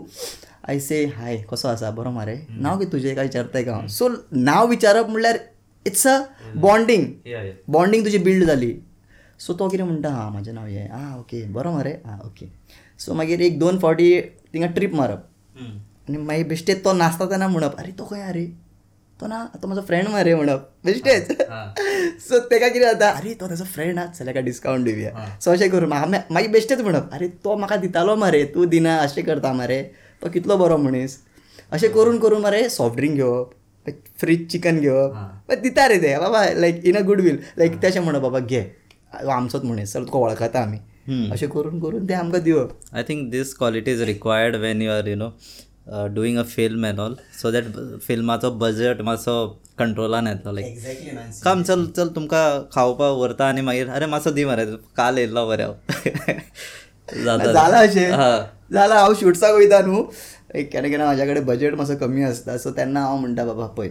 I 0.70 0.80
say 0.80 1.04
hi 1.18 1.38
कसो 1.52 1.68
आसा? 1.68 1.90
बरो 1.92 2.12
मरे. 2.12 2.36
नांव 2.50 2.78
कितें 2.80 2.92
तुजें 2.92 3.16
काय 3.16 3.24
विचारताय 3.26 3.64
का? 3.64 3.74
हांव 3.76 3.88
सो 3.88 4.08
नांव 4.34 4.68
विचारप 4.70 5.10
म्हणल्यार 5.10 5.38
इट्स 5.86 6.08
अ 6.08 6.18
बॉन्डिंग 6.62 7.06
बॉन्डिंग 7.74 8.04
तुजी 8.06 8.18
बिल्ड 8.28 8.46
जाली 8.48 8.74
सो 9.46 9.54
तो 9.60 9.68
कितें 9.70 9.84
म्हणटा 9.84 10.10
हां 10.10 10.32
म्हजें 10.32 10.52
नांव 10.54 10.68
हें 10.68 10.90
आं 10.90 11.20
ओके 11.20 11.44
बरो 11.54 11.72
मरे. 11.72 11.94
आं 12.06 12.18
ओके 12.28 12.46
सो 13.06 13.14
मागीर 13.14 13.42
एक 13.42 13.60
दोन 13.60 13.80
फावटी 13.80 14.10
थिंगा 14.54 14.68
ट्रीप 14.76 14.94
मारप. 14.96 15.24
आनी 16.10 16.18
मागीर 16.18 16.48
बेश्टेच 16.48 16.84
तो 16.84 16.94
नाचता 16.94 17.26
तेन्ना 17.30 17.48
म्हणप 17.48 17.76
अरे 17.80 17.92
तो 18.00 18.06
खंय 18.12 18.22
हा 18.22 18.32
रे? 18.32 18.46
तो 19.20 19.28
ना 19.28 19.44
तो 19.62 19.68
म्हजो 19.68 19.82
फ्रेंड 19.82 20.08
मरे 20.10 20.34
म्हणप 20.36 20.64
बेश्टेच 20.86 21.28
सो 22.22 22.40
तेका 22.50 22.68
कितें 22.70 22.86
जाता 22.86 23.10
अरे 23.10 23.34
तो 23.42 23.48
ताजो 23.48 23.64
फ्रेंड 23.66 24.00
आहा 24.00 24.08
जाल्यार 24.14 24.34
काय 24.34 24.44
डिस्कावंट 24.44 24.86
दिवया 24.86 25.12
सो 25.42 25.52
अशें 25.52 25.70
करून 25.72 25.90
मागीर 25.90 26.50
बेश्टेच 26.52 26.82
म्हणप 26.82 27.14
अरे 27.14 27.28
तो 27.44 27.56
म्हाका 27.58 27.76
दितालो 27.84 28.16
मरे 28.16 28.44
तूं 28.56 28.68
दिना 28.70 28.98
अशें 29.00 29.24
करता 29.26 29.54
मरे. 29.54 29.82
तो 30.22 30.30
कितलो 30.30 30.58
बरो 30.58 30.78
मनीस 30.78 31.18
अशें 31.72 31.90
करून 31.94 32.18
करून 32.20 32.42
मरे 32.42 32.68
सॉफ्ट 32.70 32.96
ड्रिंक 32.98 33.16
घेवप 33.16 33.54
फ्रीज 34.20 34.48
चिकन 34.52 34.80
घेवप. 34.80 35.52
दिता 35.62 35.86
रे 35.88 35.98
ते 36.00 36.18
बाबा 36.20 36.44
like 36.60 36.82
in 36.86 36.96
a 36.96 37.02
good 37.08 37.22
will 37.22 37.40
like 37.58 37.82
ते 37.82 37.88
अशें 37.88 38.02
म्हणप 38.02 38.22
बाबा 38.22 38.40
घे. 38.40 38.64
आमचोच 39.16 39.64
मनीस 39.66 39.94
चल 39.94 40.06
तुका 40.06 40.20
वळखता 40.20 40.62
आमी 40.62 40.78
अशें 41.32 41.48
करून 41.50 41.80
करून 41.80 42.08
ते 42.10 42.14
आमकां 42.14 42.42
दिवप. 42.44 42.70
I 42.94 43.04
think 43.10 43.30
this 43.32 43.54
quality 43.58 43.92
is 43.92 44.02
required 44.12 44.56
when 44.62 44.82
you 44.82 44.92
are 44.92 45.08
you 45.08 45.16
know 45.16 45.30
doing 45.88 46.38
a 46.38 46.44
film 46.56 46.86
and 46.86 47.00
all 47.00 47.16
so 47.42 47.52
that 47.52 47.66
फिल्माचो 48.04 48.52
budget 48.62 49.02
मातसो 49.06 49.36
कंट्रोलान 49.80 50.28
येतलो 50.28 50.52
लायक 50.52 51.42
काम 51.44 51.62
चल 51.64 51.86
चल 51.98 52.08
तुमकां 52.16 52.46
खावपाक 52.74 53.18
व्हरता 53.18 53.48
आनी 53.48 53.62
मागीर 53.62 53.90
अरे 53.90 54.06
मातसो 54.14 54.32
दी 54.32 54.46
मरे 54.46 54.66
काल 54.98 55.18
येयल्लो 55.18 55.48
मरे. 55.50 55.64
हांव 57.28 57.52
जाला 57.54 57.78
अशें. 57.78 58.12
जाला 58.74 58.96
हांव 59.00 59.14
शुट्साक 59.20 59.54
वयता 59.56 59.80
न्हू. 59.86 60.04
एक 60.56 60.72
केन्ना 60.72 60.90
केन्ना 60.90 61.06
म्हाज्या 61.06 61.26
कडेन 61.26 61.46
बजेट 61.46 61.76
मातसो 61.76 61.96
कमी 62.06 62.24
आसता. 62.24 62.58
सो 62.58 62.72
तेन्ना 62.78 63.02
हांव 63.06 63.18
म्हणटा 63.20 63.46
बाबा 63.46 63.68
पळय 63.78 63.90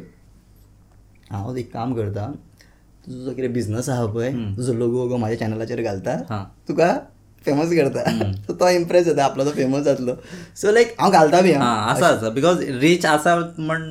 हांव 1.30 1.56
एक 1.56 1.72
काम 1.72 1.94
करता. 1.94 2.26
तुजो 3.06 3.24
जो 3.24 3.32
कितें 3.34 3.52
बिझनस 3.52 3.88
आहा 3.88 4.06
पळय 4.12 4.30
तुजो 4.56 4.72
लोगो 4.72 4.98
वोगो 4.98 5.16
म्हाज्या 5.16 5.38
चॅनलाचेर 5.38 5.82
घालता. 5.82 6.16
हा. 6.30 6.44
तुका 6.68 6.92
फेमस 7.46 7.70
करता. 7.76 8.02
सो 8.46 8.52
तो 8.60 8.68
इम्प्रेस 8.70 9.04
जाता 9.06 9.24
आपलो 9.24 9.44
तो 9.44 9.50
फेमस 9.50 9.82
जातलो 9.84 10.16
सो 10.56 10.72
लायक 10.72 10.94
हांव 11.00 11.12
घालता 11.12 11.40
बी 11.40 11.52
हा. 11.52 11.66
आसा 11.90 12.06
आसा 12.06 12.28
बिकॉज 12.30 12.62
रीच 12.80 13.06
आसा 13.06 13.36
म्हण 13.58 13.82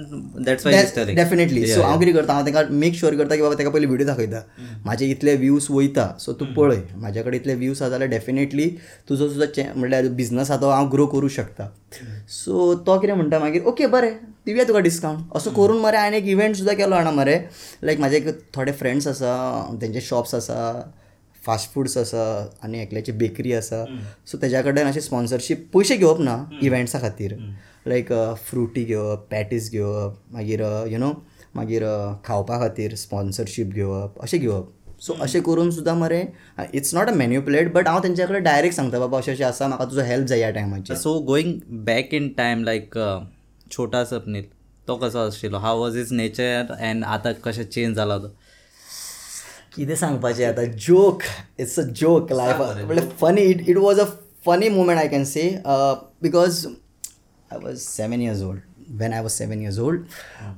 दॅट्स 0.46 0.66
वाय 0.66 1.14
डेफिनेटली 1.16 1.66
सो 1.68 1.82
हांव 1.82 2.00
कितें 2.00 2.14
करता 2.14 2.34
हांव 2.34 2.46
ताका 2.48 2.64
मेक 2.72 2.96
शुअर 2.96 3.16
करता 3.18 3.36
की 3.36 3.42
बाबा 3.42 3.56
ताका 3.60 3.70
पयलीं 3.70 3.88
व्हिडिओ 3.88 4.08
दाखयता. 4.08 4.42
म्हाजे 4.86 5.06
इतले 5.12 5.36
व्ह्यूज 5.36 5.68
वयता 5.70 6.08
सो 6.20 6.34
तूं 6.40 6.46
पळय. 6.56 6.82
म्हाज्या 6.96 7.24
कडेन 7.24 7.40
इतले 7.40 7.56
व्ह्यूज 7.56 7.82
आसा 7.82 7.90
जाल्यार 7.90 8.10
डेफिनेटली 8.10 8.70
तुजो 9.10 9.28
तुजो 9.28 9.46
चे 9.46 9.68
म्हणल्यार 9.76 10.08
बिझनस 10.18 10.52
आहा 10.52 10.62
तो 10.62 10.70
हांव 10.70 10.90
ग्रो 10.92 11.06
करूं 11.14 11.30
शकता. 11.38 11.70
सो 12.30 12.74
तो 12.88 12.98
कितें 13.00 13.14
म्हणटा 13.14 13.40
मागीर 13.40 13.64
ओके 13.68 13.88
बरें. 13.88 14.12
दिवया 14.46 14.64
तुका 14.68 14.80
डिस्कावंट 14.80 15.36
असो 15.36 15.52
करून 15.52 15.82
मरे 15.82 15.98
हांवें 15.98 16.18
एक 16.18 16.26
इव्हेंट 16.28 16.56
सुद्दां 16.56 16.76
केलो 16.76 16.96
जाणा 16.96 17.12
मरे. 17.12 17.36
लायक 17.84 18.00
म्हाजे 18.00 18.18
एक 18.18 18.28
थोडे 18.56 18.72
फ्रेंड्स 18.82 19.08
आसा 19.08 19.32
तेंचे 19.82 20.02
शॉप्स 20.02 20.36
आसा. 20.36 20.60
फास्ट 21.46 21.74
फूड्स 21.74 21.98
आसा 21.98 22.24
आनी 22.64 22.82
एकल्याची 22.82 23.12
बेकरी 23.22 23.54
आसा 23.54 23.84
सो 24.32 24.38
तेज्या 24.42 24.62
कडेन 24.62 24.88
अशें 24.88 25.02
स्पॉन्सरशीप 25.02 25.70
पयशे 25.74 25.96
घेवप 25.98 26.20
ना 26.20 26.38
इव्हेंट्सा 26.62 27.00
खातीर. 27.00 27.34
लायक 27.88 28.12
फ्रुटी 28.46 28.84
घेवप 28.84 29.26
पॅटीस 29.32 29.72
घेवप 29.72 30.20
मागीर 30.34 30.62
यु 30.92 31.00
नो 31.00 31.12
मागीर 31.56 31.84
खावपा 32.26 32.60
खातीर 32.60 32.96
स्पॉन्सरशीप 32.96 33.74
घेवप 33.74 34.22
अशें 34.24 34.40
घेवप 34.40 34.70
सो 35.02 35.14
अशें 35.22 35.42
करून 35.44 35.72
सुद्दां 35.72 35.96
मरे 35.98 36.22
it's 36.74 36.94
not 36.96 37.10
a 37.10 37.14
manipulate 37.14 37.72
but 37.74 37.88
हांव 37.88 38.00
तेंच्या 38.04 38.28
कडेन 38.28 38.44
डायरेक्ट 38.44 38.76
सांगता 38.76 39.00
बाबा 39.00 39.18
अशें 39.18 39.32
अशें 39.34 39.46
आसा 39.46 39.68
म्हाका 39.68 39.86
तुजो 39.86 40.02
हेल्प 40.08 40.28
जाय 40.28 40.40
ह्या 40.40 40.50
टायमाचेर 40.58 40.98
so 40.98 41.20
going 41.28 41.54
back 41.86 42.14
in 42.14 42.30
time 42.38 42.64
like 42.64 42.98
छोटा 43.72 44.04
सपनील 44.06 44.44
तो 44.88 44.96
कसो 44.98 45.20
आशिल्लो 45.28 45.58
how 45.58 45.80
was 45.80 45.98
his 45.98 46.14
nature 46.14 46.72
and 46.80 47.04
आतां 47.06 47.34
कशें 47.44 47.64
चेंज 47.64 47.96
जाला 47.96 48.18
तो 48.18 48.34
कितें 49.76 49.96
सांगपाचें 49.96 50.46
आतां? 50.48 50.66
Joke 50.88 51.22
it's 51.60 51.80
a 51.80 51.84
joke 52.02 52.32
life 52.32 52.58
म्हणल्यार 52.58 53.08
funny 53.22 53.42
it 53.42 53.70
it 53.70 53.78
was 53.78 54.00
a 54.00 54.06
funny 54.46 54.70
moment 54.70 55.00
I 55.00 55.08
can 55.08 55.24
say 55.26 55.44
because 55.68 56.66
I 57.52 57.60
was 57.64 57.78
seven 57.80 58.22
years 58.22 58.42
old 58.44 58.62
when 59.00 59.14
I 59.14 59.22
was 59.22 59.32
seven 59.32 59.62
years 59.62 59.80
old 59.80 60.06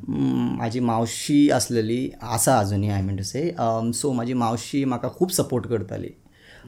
म्हाजी 0.07 0.79
मावशी 0.79 1.49
आसलेली 1.49 2.09
आसा 2.21 2.57
अजुनूय 2.59 2.89
I 2.91 3.01
mean 3.01 3.17
to 3.17 3.23
say 3.23 3.53
so 3.59 4.11
म्हाजी 4.13 4.33
मावशी 4.33 4.83
म्हाका 4.85 5.09
खूब 5.17 5.29
सपोर्ट 5.29 5.67
करताली. 5.69 6.09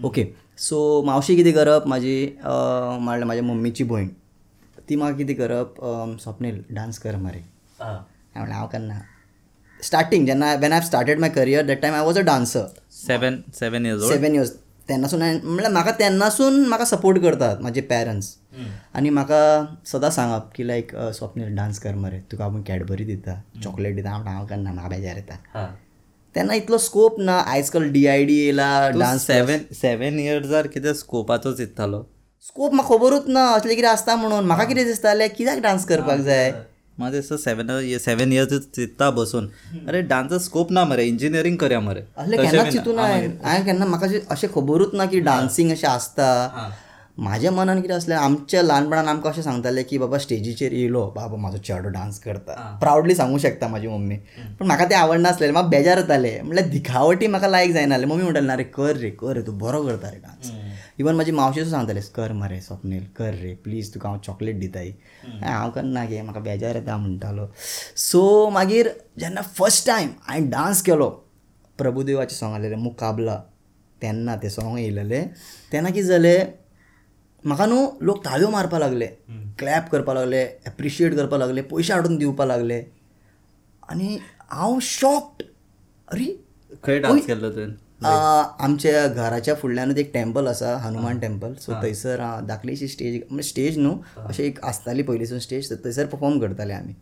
ओके 0.06 0.28
सो 0.58 1.02
मावशी 1.06 1.36
कितें 1.36 1.54
करप? 1.54 1.88
म्हाजी 1.88 2.26
अं, 2.26 2.98
म्हणल्यार 3.02 3.24
म्हाज्या 3.26 3.44
मम्मीची 3.46 3.84
भयण 3.84 4.08
ती 4.90 4.96
म्हाका 4.96 5.18
कितें 5.18 5.36
करप? 5.36 5.84
अं, 5.84 6.16
स्वप्नील 6.24 6.62
डान्स 6.76 7.00
कर 7.00 7.16
मरे. 7.16 7.44
हांवें 7.80 8.00
म्हणलें 8.36 8.56
हांव 8.56 8.68
करना 8.72 9.00
स्टार्टींग 9.84 10.26
जेन्ना 10.28 10.54
when 10.62 10.74
I 10.74 10.82
started 10.82 11.20
my 11.20 11.30
career 11.30 11.66
that 11.66 11.82
time 11.82 11.94
I 11.94 12.02
was 12.06 12.18
a 12.18 12.22
dancer 12.32 12.66
seven 13.06 13.42
seven 13.60 13.86
years 13.86 14.04
old 14.04 14.14
seven 14.14 14.36
years 14.36 14.52
तेन्नासून 14.90 15.22
हांवें 15.22 15.40
म्हणल्यार 15.44 15.72
म्हाका 15.74 15.92
तेन्नासून 16.00 16.60
म्हाका 16.68 16.86
सपोर्ट 16.86 17.18
करतात 17.22 17.58
म्हाजे 17.62 17.82
पेरंट्स 17.90 18.36
आनी 18.96 19.10
म्हाका 19.10 19.40
सदां 19.88 20.10
सांगप 20.12 20.52
की 20.56 20.68
लायक 20.68 20.96
स्वप्नील 21.16 21.56
डान्स 21.56 21.80
कर 21.80 21.96
मरे. 21.96 22.20
तुका 22.32 22.46
आपूण 22.46 22.62
कॅडबरी 22.68 23.04
दिता 23.06 23.36
चॉकलेट 23.64 23.96
दिता 23.96 24.10
हांव 24.10 24.28
हांव 24.28 24.46
करना 24.46 24.72
म्हाका 24.72 24.90
बेजार 24.96 25.16
येता. 25.16 25.66
तेन्ना 26.36 26.54
इतलो 26.54 26.78
स्कोप 26.78 27.20
ना. 27.20 27.38
आयज 27.40 27.70
काल 27.70 27.90
डी 27.92 28.06
आय 28.08 28.24
डी 28.26 28.36
येयला 28.36 28.90
डान्स 28.90 29.26
सेवन 29.28 29.60
सेवन 29.82 30.20
इयर्सार 30.20 30.68
कितें 30.68 30.94
स्कोपाचो 30.94 31.54
चिंत्तालो 31.58 32.02
स्कोप 32.48 32.74
म्हाका 32.74 32.96
खबरूच 32.96 33.28
ना. 33.28 33.46
असलें 33.52 33.76
कितें 33.76 33.90
आसता 33.90 34.16
म्हणून. 34.16 34.46
म्हाका 34.46 34.64
कितें 34.64 34.86
दिसतालें? 34.86 35.28
कित्याक 35.30 35.60
डान्स 35.62 35.86
करपाक 35.86 36.20
जाय? 36.20 36.52
म्हाका 37.00 37.16
दिसता 37.16 37.36
सेवन 37.38 37.68
सेवन 38.04 38.32
इयर्स 38.34 38.54
चिंत्ता 38.76 39.10
बसून. 39.12 39.50
अरे 39.88 40.02
डान्सचा 40.10 40.38
स्कोप 40.46 40.72
ना 40.72 40.84
मरे 40.86 41.06
इंजिनियरींग 41.08 41.58
करया 41.58 41.80
मरे. 41.80 42.02
चिंतून 42.72 43.00
हांवें 43.00 43.66
केन्ना 43.66 43.86
म्हाका 43.86 44.08
अशें 44.32 44.48
खबरूच 44.56 44.94
ना 44.94 45.06
की 45.06 45.20
डान्सींग 45.30 45.72
अशें 45.72 45.88
आसता 45.88 46.28
म्हाज्या 47.20 47.52
मनान 47.52 47.82
कितें 47.82 47.94
आसलें 47.96 48.16
आमच्या 48.16 48.62
ल्हानपणान 48.62 49.08
आमकां 49.08 49.32
अशें 49.32 49.42
सांगतालें 49.42 49.84
की 49.90 49.98
बाबा 49.98 50.18
स्टेजीचेर 50.18 50.74
येयलो 50.74 51.06
बाबा 51.16 51.38
म्हाजो 51.38 51.58
चेडो 51.58 51.90
डान्स 51.90 52.20
करता. 52.20 52.54
प्रावडली 52.82 53.16
सांगूं 53.16 53.38
शकता 53.46 53.68
म्हाजी 53.68 53.88
मम्मी. 53.88 54.16
पण 54.60 54.66
म्हाका 54.66 54.86
तें 54.90 54.96
आवडनासलें 54.96 55.52
म्हाका 55.52 55.68
बेजार 55.70 55.98
येतालें 55.98 56.42
म्हणल्यार 56.42 56.70
दिखावटी 56.70 57.28
म्हाका 57.28 57.48
लायक 57.48 57.74
जायनासलें 57.74 58.08
मम्मी 58.08 58.24
म्हणटाली 58.24 58.48
ना 58.48 58.58
रे 58.58 58.64
कर 58.78 58.96
रे 58.98 59.10
कर 59.22 59.34
रे 59.36 59.42
तूं 59.48 59.58
बरो 59.60 59.84
करता 59.86 60.12
रे 60.12 60.18
डान्स 60.18 60.52
इवन 61.00 61.16
म्हाजी 61.16 61.32
मावशी 61.32 61.60
सुद्दां 61.64 61.80
सांगतालें 61.80 62.02
कर 62.16 62.32
मरे 62.34 62.60
स्वप्नील 62.62 63.04
कर 63.18 63.34
रे 63.42 63.54
प्लीज 63.64 63.94
तुका 63.94 64.10
हांव 64.10 64.20
चॉकलेट 64.26 64.60
दिताय 64.60 64.90
हांव 65.44 65.70
करना 65.72 66.06
गे 66.10 66.22
म्हाका 66.22 66.40
बेजार 66.48 66.76
येता 66.76 66.98
म्हणटालो 66.98 67.46
सो 68.10 68.50
मागीर 68.54 68.90
जेन्ना 69.20 69.42
फस्ट 69.58 69.88
टायम 69.88 70.10
हांवें 70.28 70.50
डान्स 70.50 70.82
केलो 70.90 71.10
प्रभुदेवाचें 71.78 72.36
सॉंग 72.36 72.54
आसलेलें 72.56 72.78
मुकाबला 72.84 73.40
तेन्ना 74.02 74.36
तें 74.44 74.50
सॉंग 74.50 74.78
येयलेलें 74.80 75.28
तेन्ना 75.72 75.90
कितें 75.90 76.08
जालें 76.08 76.46
म्हाका 77.44 77.66
न्हू 77.66 77.88
लोक 78.06 78.26
ताळयो 78.26 78.50
मारपा 78.52 78.80
लागले 78.80 79.08
क्लॅप 79.60 79.90
करपा 79.92 80.14
लागले 80.14 80.42
एप्रिशिएट 80.68 81.16
करपा 81.16 81.38
लागले 81.38 81.62
पयशे 81.72 81.94
हाडून 81.94 82.18
दिवपा 82.18 82.46
लागले. 82.46 82.82
आनी 83.90 84.18
हांव 84.52 84.80
शॉक्ड 84.82 85.44
अरे 86.12 86.26
खंय 86.84 87.00
डान्स 87.00 87.26
केल्लो 87.26 87.50
तुवें 87.50 87.74
आमच्या 88.06 89.08
घराच्या 89.08 89.54
फुडल्यानूच 89.62 89.98
एक 89.98 90.12
टेंपल 90.14 90.48
आसा 90.48 90.76
हनुमान 90.82 91.20
टेंपल 91.20 91.54
सो 91.62 91.72
थंयसर 91.74 92.22
धाकलीशी 92.48 92.88
स्टेज 92.88 93.16
म्हणजे 93.30 93.48
स्टेज 93.50 93.78
न्हू 93.80 93.96
अशें 94.28 94.44
एक 94.44 94.60
आसताली 94.66 95.04
पयलींसून 95.04 95.40
स्टेज 95.40 95.72
थंयसर 95.72 96.06
परफॉर्म 96.06 96.40
करताले 96.40 96.74
आमी 96.74 96.94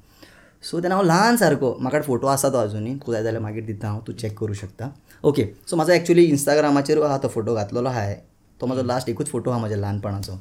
सो 0.63 0.79
तेन्ना 0.79 0.95
हांव 0.95 1.05
ल्हान 1.05 1.35
सारको 1.37 1.73
म्हाका 1.79 2.01
फोटो 2.01 2.27
आसा 2.27 2.49
तो 2.49 2.57
अजुनूय 2.57 2.93
तूं 3.05 3.13
जाय 3.13 3.23
जाल्यार 3.23 3.43
मागीर 3.43 3.65
दिता 3.65 3.87
हांव 3.87 3.99
तूं 4.07 4.13
चॅक 4.13 4.37
करूं 4.39 4.53
शकता. 4.55 4.89
ओके 5.23 5.45
सो 5.69 5.75
म्हाजो 5.75 5.93
एक्चुली 5.93 6.23
इंस्टाग्रामाचेर 6.25 7.01
आहा 7.03 7.17
तो 7.23 7.27
फोटो 7.33 7.55
घातलेलो 7.55 7.89
आहाय 7.89 8.15
तो 8.59 8.65
म्हजो 8.67 8.83
लास्ट 8.83 9.09
एकूच 9.09 9.29
फोटो 9.29 9.49
आहा 9.51 9.59
म्हाज्या 9.59 9.77
ल्हानपणाचो. 9.77 10.39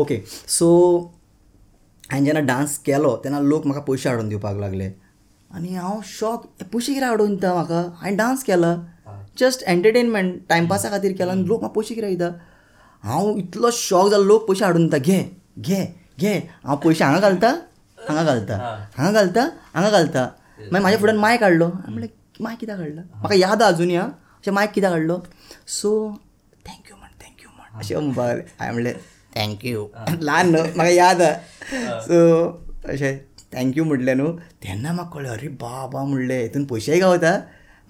ओके 0.00 0.22
सो 0.48 0.98
हांवें 2.10 2.24
जेन्ना 2.24 2.40
डान्स 2.46 2.78
केलो 2.86 3.16
तेन्ना 3.24 3.40
लोक 3.40 3.66
म्हाका 3.66 3.82
पयशे 3.84 4.08
हाडून 4.08 4.28
दिवपाक 4.28 4.56
लागले. 4.56 4.90
आनी 5.54 5.74
हांव 5.74 6.00
शॉक 6.18 6.46
पयशे 6.72 6.92
कितें 6.94 7.06
हाडून 7.06 7.34
दिता 7.34 7.52
म्हाका? 7.54 7.80
हांवें 8.00 8.16
डान्स 8.16 8.44
केला. 8.44 8.76
जस्ट 9.38 9.62
एंटरटेनमेंट 9.62 10.40
टायमपासा 10.48 10.90
खातीर 10.90 11.12
केला 11.18 11.32
आनी 11.32 11.46
लोक 11.48 11.60
म्हाका 11.60 11.72
पयशे 11.80 11.94
कितें 11.94 12.10
दिता 12.10 12.30
हांव 13.04 13.36
इतलो 13.38 13.70
शॉक 13.72 14.08
जालो 14.10 14.24
लोक 14.24 14.48
पयशे 14.48 14.64
हाडून 14.64 14.86
दिता. 14.86 14.98
घे 14.98 15.22
घे 15.58 15.84
घे. 16.20 16.34
हांव 16.64 16.76
पयशे 16.84 17.04
हांगा 17.04 17.20
घालता 17.20 17.48
हांगा 18.08 18.22
घालता 18.22 18.56
हांगा 18.96 19.10
घालता 19.12 19.48
हांगा 19.74 19.90
घालता. 19.90 20.28
मागीर 20.58 20.80
म्हाज्या 20.80 20.98
फुड्यान 21.00 21.18
माय 21.20 21.36
काडलो 21.36 21.66
म्हणलें 21.66 22.06
माय 22.40 22.54
कित्याक 22.60 22.78
काडला 22.78 23.00
म्हाका 23.00 23.34
याद 23.34 23.62
अजुनूय 23.62 23.96
हा. 23.96 24.06
अशें 24.38 24.52
मायक 24.52 24.70
कित्याक 24.74 24.92
काडलो 24.92 25.18
सो 25.80 25.90
थँक्यू 26.66 26.96
म्हण 26.96 27.10
थँक्यू 27.22 27.48
म्हण. 27.56 27.78
अशें 27.78 27.96
म्हणपाक 27.96 28.26
लागलें 28.26 28.44
हांवें 28.58 28.72
म्हणलें 28.72 28.92
थँक्यू 29.36 29.86
ल्हान 30.20 30.50
न्हू 30.50 30.62
म्हाका 30.76 30.90
याद 30.90 31.22
आहा. 31.22 32.00
सो 32.00 32.46
अशें 32.92 33.18
थँक्यू 33.54 33.84
म्हटलें 33.84 34.14
न्हू. 34.14 34.32
तेन्ना 34.62 34.92
म्हाका 34.92 35.10
कळ्ळें 35.14 35.30
अरे 35.30 35.48
बाबा 35.60 36.04
म्हणलें 36.04 36.40
हितून 36.42 36.64
पयशेय 36.70 36.98
गावता. 37.00 37.38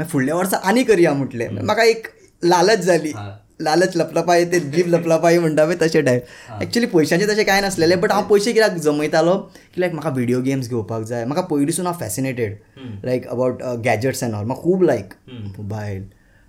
फुडल्या 0.05 0.35
वर्सा 0.35 0.57
आनी 0.69 0.83
करया 0.85 1.13
म्हटलें. 1.15 1.49
म्हाका 1.51 1.85
एक 1.85 2.07
लालच 2.43 2.79
जाली 2.85 3.13
लालच 3.61 3.97
लपलपाय 3.97 4.45
ते 4.45 4.59
जीव 4.61 4.87
लपलपाय 4.89 5.39
म्हणटा 5.39 5.65
पळय 5.65 5.77
तशें 5.83 6.05
टायप 6.05 6.63
एक्चुली 6.63 6.87
पयशांचें 6.87 7.27
तशें 7.29 7.45
कांय 7.45 7.61
नासलेलें 7.61 8.01
बट 8.01 8.13
हांव 8.13 8.25
पयशे 8.31 8.53
कित्याक 8.53 8.75
जमयतालो? 8.77 9.37
की 9.75 9.81
लायक 9.81 9.93
म्हाका 9.93 10.11
व्हिडिओ 10.11 10.41
गेम्स 10.41 10.69
घेवपाक 10.69 11.03
जाय. 11.03 11.25
म्हाका 11.25 11.43
पयलींसून 11.47 11.87
हांव 11.87 11.99
fascinated 12.01 12.57
like 13.05 13.27
about 13.27 13.63
gadgets 13.85 14.23
and 14.23 14.35
all 14.35 14.45
म्हाका 14.45 14.63
खूब 14.63 14.83
लायक 14.83 15.15
मोबायल 15.31 16.05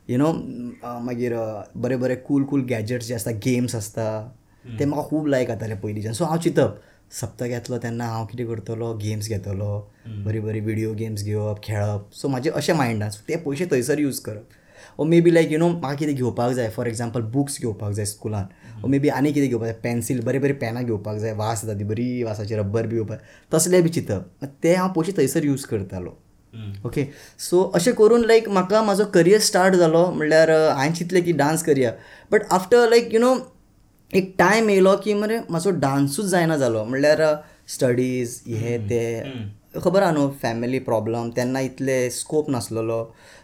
यु 0.09 0.17
नो 0.17 0.31
मागीर 1.03 1.35
बरे 1.75 1.95
बरे 1.95 2.15
कूल 2.27 2.43
कूल 2.49 2.65
गॅजेट्स 2.69 3.07
जे 3.07 3.15
आसता 3.15 3.31
गेम्स 3.45 3.75
आसता 3.75 4.05
ते 4.79 4.85
म्हाका 4.85 5.07
खूब 5.09 5.27
लायक 5.27 5.47
जाताले 5.47 5.75
पयलींच्यान. 5.83 6.13
सो 6.13 6.25
हांव 6.25 6.39
चिंतप 6.41 6.79
सप्तक 7.11 7.49
येतलो 7.49 7.77
तेन्ना 7.83 8.05
हांव 8.09 8.25
कितें 8.25 8.45
करतलो 8.47 8.93
गेम्स 9.01 9.27
घेतलो 9.29 9.79
बरी 10.25 10.39
बरी 10.39 10.59
व्हिडिओ 10.59 10.93
गेम्स 10.93 11.23
घेवप 11.23 11.63
खेळप. 11.63 12.13
सो 12.13 12.27
म्हाजें 12.27 12.51
अशें 12.51 12.73
मायंडान 12.73 13.09
सो 13.09 13.23
ते 13.27 13.35
पयशे 13.45 13.65
थंयसर 13.71 13.99
यूज 13.99 14.19
करप. 14.19 14.43
ओ 14.99 15.03
may 15.03 15.21
be 15.21 15.33
like 15.33 15.51
you 15.51 15.57
know 15.59 15.67
म्हाका 15.69 15.95
कितें 15.95 16.15
घेवपाक 16.15 16.51
जाय. 16.53 16.69
फॉर 16.69 16.87
एग्जाम्पल 16.87 17.21
बुक्स 17.33 17.59
घेवपाक 17.61 17.91
जाय 17.93 18.05
स्कुलान 18.05 18.47
ओ 18.83 18.87
मे 18.87 18.99
बी 18.99 19.09
आनी 19.09 19.31
कितें 19.33 19.49
घेवपाक 19.49 19.67
जाय. 19.67 19.79
पेन्सील 19.83 20.21
बरी 20.25 20.39
बरी 20.39 20.53
पेनां 20.53 20.83
घेवपाक 20.85 21.17
जाय. 21.17 21.33
वास 21.33 21.63
येता 21.63 21.79
ती 21.79 21.83
बरी 21.83 22.23
वासाची 22.23 22.55
रब्बर 22.55 22.87
बी 22.87 22.95
घेवपाक 22.95 23.19
तसलें 23.51 23.81
बी 23.83 23.89
चिंतप. 23.89 24.45
ते 24.63 24.75
हांव 24.75 24.93
पयशे 24.95 25.11
थंयसर 25.17 25.45
यूज 25.45 25.63
करतालो. 25.65 26.17
ओके 26.85 27.03
सो 27.39 27.61
अशें 27.75 27.93
करून 27.95 28.25
लायक 28.25 28.47
म्हाका 28.49 28.81
म्हाजो 28.83 29.05
करियर 29.13 29.39
स्टार्ट 29.39 29.75
जालो 29.75 30.05
म्हणल्यार 30.11 30.51
हांवें 30.51 30.93
चिंतलें 30.93 31.23
की 31.23 31.31
डान्स 31.33 31.63
करया 31.63 31.91
but 32.31 32.43
after 32.51 32.89
like 32.89 33.13
you 33.13 33.19
know 33.19 33.35
एक 34.13 34.33
टायम 34.37 34.69
येयलो 34.69 34.95
की 35.03 35.13
मरे 35.13 35.37
म्हाजो 35.49 35.69
डान्सूच 35.79 36.25
जायना 36.25 36.57
जालो 36.57 36.83
म्हणल्यार 36.83 37.21
स्टडीज 37.67 38.41
हे 38.47 38.77
ते. 38.89 39.01
खबर 39.83 40.01
आहा 40.01 40.11
न्हू 40.11 40.29
फॅमिली 40.41 40.79
प्रॉब्लम 40.79 41.29
तेन्ना 41.29 41.59
इतले 41.59 42.09
स्कोप 42.09 42.49
नासलेलो. 42.49 43.03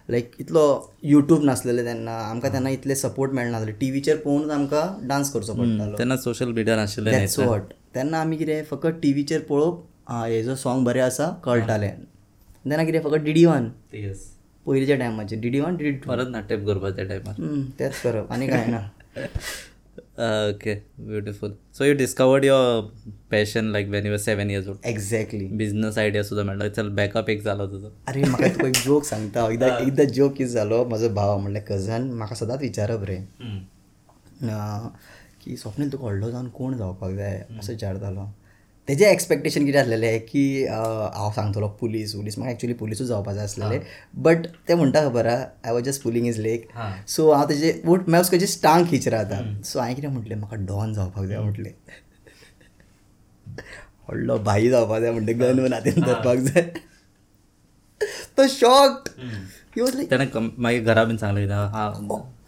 लायक 0.10 0.32
इतलो 0.40 0.64
यूट्यूब 1.04 1.44
नासलेले 1.44 1.84
तेन्ना 1.86 2.18
आमकां 2.30 2.52
तेन्ना 2.54 2.70
इतले 2.70 2.96
सपोर्ट 2.96 3.32
मेळनासले. 3.34 3.72
टीव्हीचेर 3.72 4.18
पळोवनूच 4.18 4.52
आमकां 4.52 5.08
डान्स 5.08 5.32
करचो 5.34 5.54
पडटालो. 5.54 5.98
तेन्ना 5.98 6.16
सोशल 6.18 6.52
मिडिया 6.52 6.76
नाशिल्लें 6.76 7.26
वॉट 7.46 7.74
तेन्ना 7.96 8.22
आमी 8.22 8.38
कितें 8.38 8.64
फकत 8.72 9.00
टीव्हीचेर 9.02 9.42
पळोवप 9.50 9.84
आं 10.12 10.26
हेजो 10.28 10.56
सॉंग 10.56 10.86
बरें 10.86 11.02
आसा 11.02 11.30
कळटालें. 11.46 11.92
तेन्ना 12.66 12.84
कितें 12.84 13.02
फकत 13.02 13.24
डी 13.24 13.34
डी 13.34 13.46
वन 13.46 13.70
येस 13.94 14.26
पयलींच्या 14.66 14.96
टायमाचेर 14.98 15.40
D 15.40 15.50
D 15.50 15.60
one 15.60 15.76
D 15.78 15.84
D 15.84 15.92
two 15.92 16.10
परत 16.10 16.30
नाट्य 16.32 16.58
करपा 16.58 16.90
त्या 16.90 17.06
टायमार 17.06 17.70
तेंच 17.80 18.02
करप. 18.04 18.32
आनी 18.32 18.48
कांय 18.48 18.66
ना. 18.68 18.82
Okay 20.14 20.74
beautiful 21.06 21.56
so 21.78 21.86
you 21.86 21.94
discovered 21.98 22.46
your 22.46 22.82
passion 23.32 23.66
like 23.72 23.88
when 23.90 24.06
you 24.08 24.18
seven 24.18 24.50
years 24.52 24.68
old 24.68 24.86
exactly 24.86 25.46
business 25.62 25.98
idea 25.98 26.24
सुद्धा 26.24 26.44
मेळ्ळो 26.44 26.68
चल 26.70 26.90
बॅकअप 26.96 27.30
एक 27.30 27.42
जालो 27.44 27.66
तुजो 27.68 27.92
अरे 28.08 28.22
म्हाका 28.22 28.48
तुका 28.48 28.68
एक 28.68 28.78
जोक 28.86 29.04
सांगता. 29.04 29.48
एकदां 29.52 29.70
एकदां 29.82 30.06
जोक 30.06 30.34
कितें 30.34 30.52
जालो 30.52 30.84
म्हजो 30.86 31.10
भाव 31.14 31.38
म्हणल्यार 31.38 31.66
कजन 31.66 32.10
म्हाका 32.12 32.36
सदांच 32.36 32.62
विचारप 32.62 33.04
रे. 33.04 33.18
की 35.44 35.58
स्वप्नील 35.58 35.92
तुका 35.92 36.06
व्हडलो 36.06 36.30
जावन 36.32 36.48
कोण 36.50 36.78
जावपाक 36.78 37.12
जाय 37.12 37.42
असो 37.60 37.72
विचारतालो 37.72 38.26
तेजें 38.88 39.06
एक्सपेक्टेशन 39.08 39.66
कितें 39.66 39.80
आसलेलें 39.80 40.20
की 40.26 40.44
हांव 40.68 41.32
सांगतलो 41.36 41.68
पुलीस 41.80 42.14
पुलीस 42.16 42.38
म्हाका 42.38 42.52
एक्चुली 42.52 42.74
पुलिसूच 42.80 43.08
जावपाक 43.08 43.36
जाय 43.36 43.44
आसलेलें 43.44 43.80
बट 44.24 44.48
ते 44.68 44.76
म्हणटा 44.76 45.04
खबर 45.08 45.26
आहा 45.26 45.46
I 45.66 45.74
was 45.74 45.84
just 45.84 46.04
pulling 46.04 46.28
his 46.28 46.40
leg 46.40 46.68
so 47.10 47.32
हांव 47.32 47.50
तेजे 47.50 47.72
वोट 47.86 48.10
हांव 48.10 48.24
तेजे 48.32 48.48
स्टांग 48.48 48.86
खीच 48.90 49.08
राहता 49.08 49.42
सो 49.66 49.80
हांवें 49.80 49.96
कितें 49.96 50.10
म्हटलें 50.10 50.36
म्हाका 50.36 50.56
डॉन 50.66 50.94
जावपाक 50.94 51.26
जाय 51.26 51.40
म्हटलें. 51.40 51.72
व्हडलो 54.10 54.38
भाई 54.44 54.70
जावपाक 54.70 55.02
जाय 55.02 55.12
म्हणटा 55.12 55.34
गन 55.46 55.60
वन 55.60 55.74
हातीन 55.74 56.02
धरपाक 56.02 56.38
जाय 56.38 56.62
तो 58.38 58.44
लायक 59.96 60.10
तेणें 60.12 60.50
मागीर 60.58 60.84
घरा 60.84 61.04
बीन 61.04 61.18
सांगलें 61.18 61.48
हा. 61.50 61.90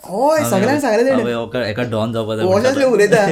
हय 0.05 0.49
सगळ्यांक 0.49 0.81
सांगलें 0.81 1.63
एका 1.69 1.83
डॉन 1.91 2.13
जावपा 2.13 2.36
जाय 2.36 2.86
उलयता. 2.86 3.25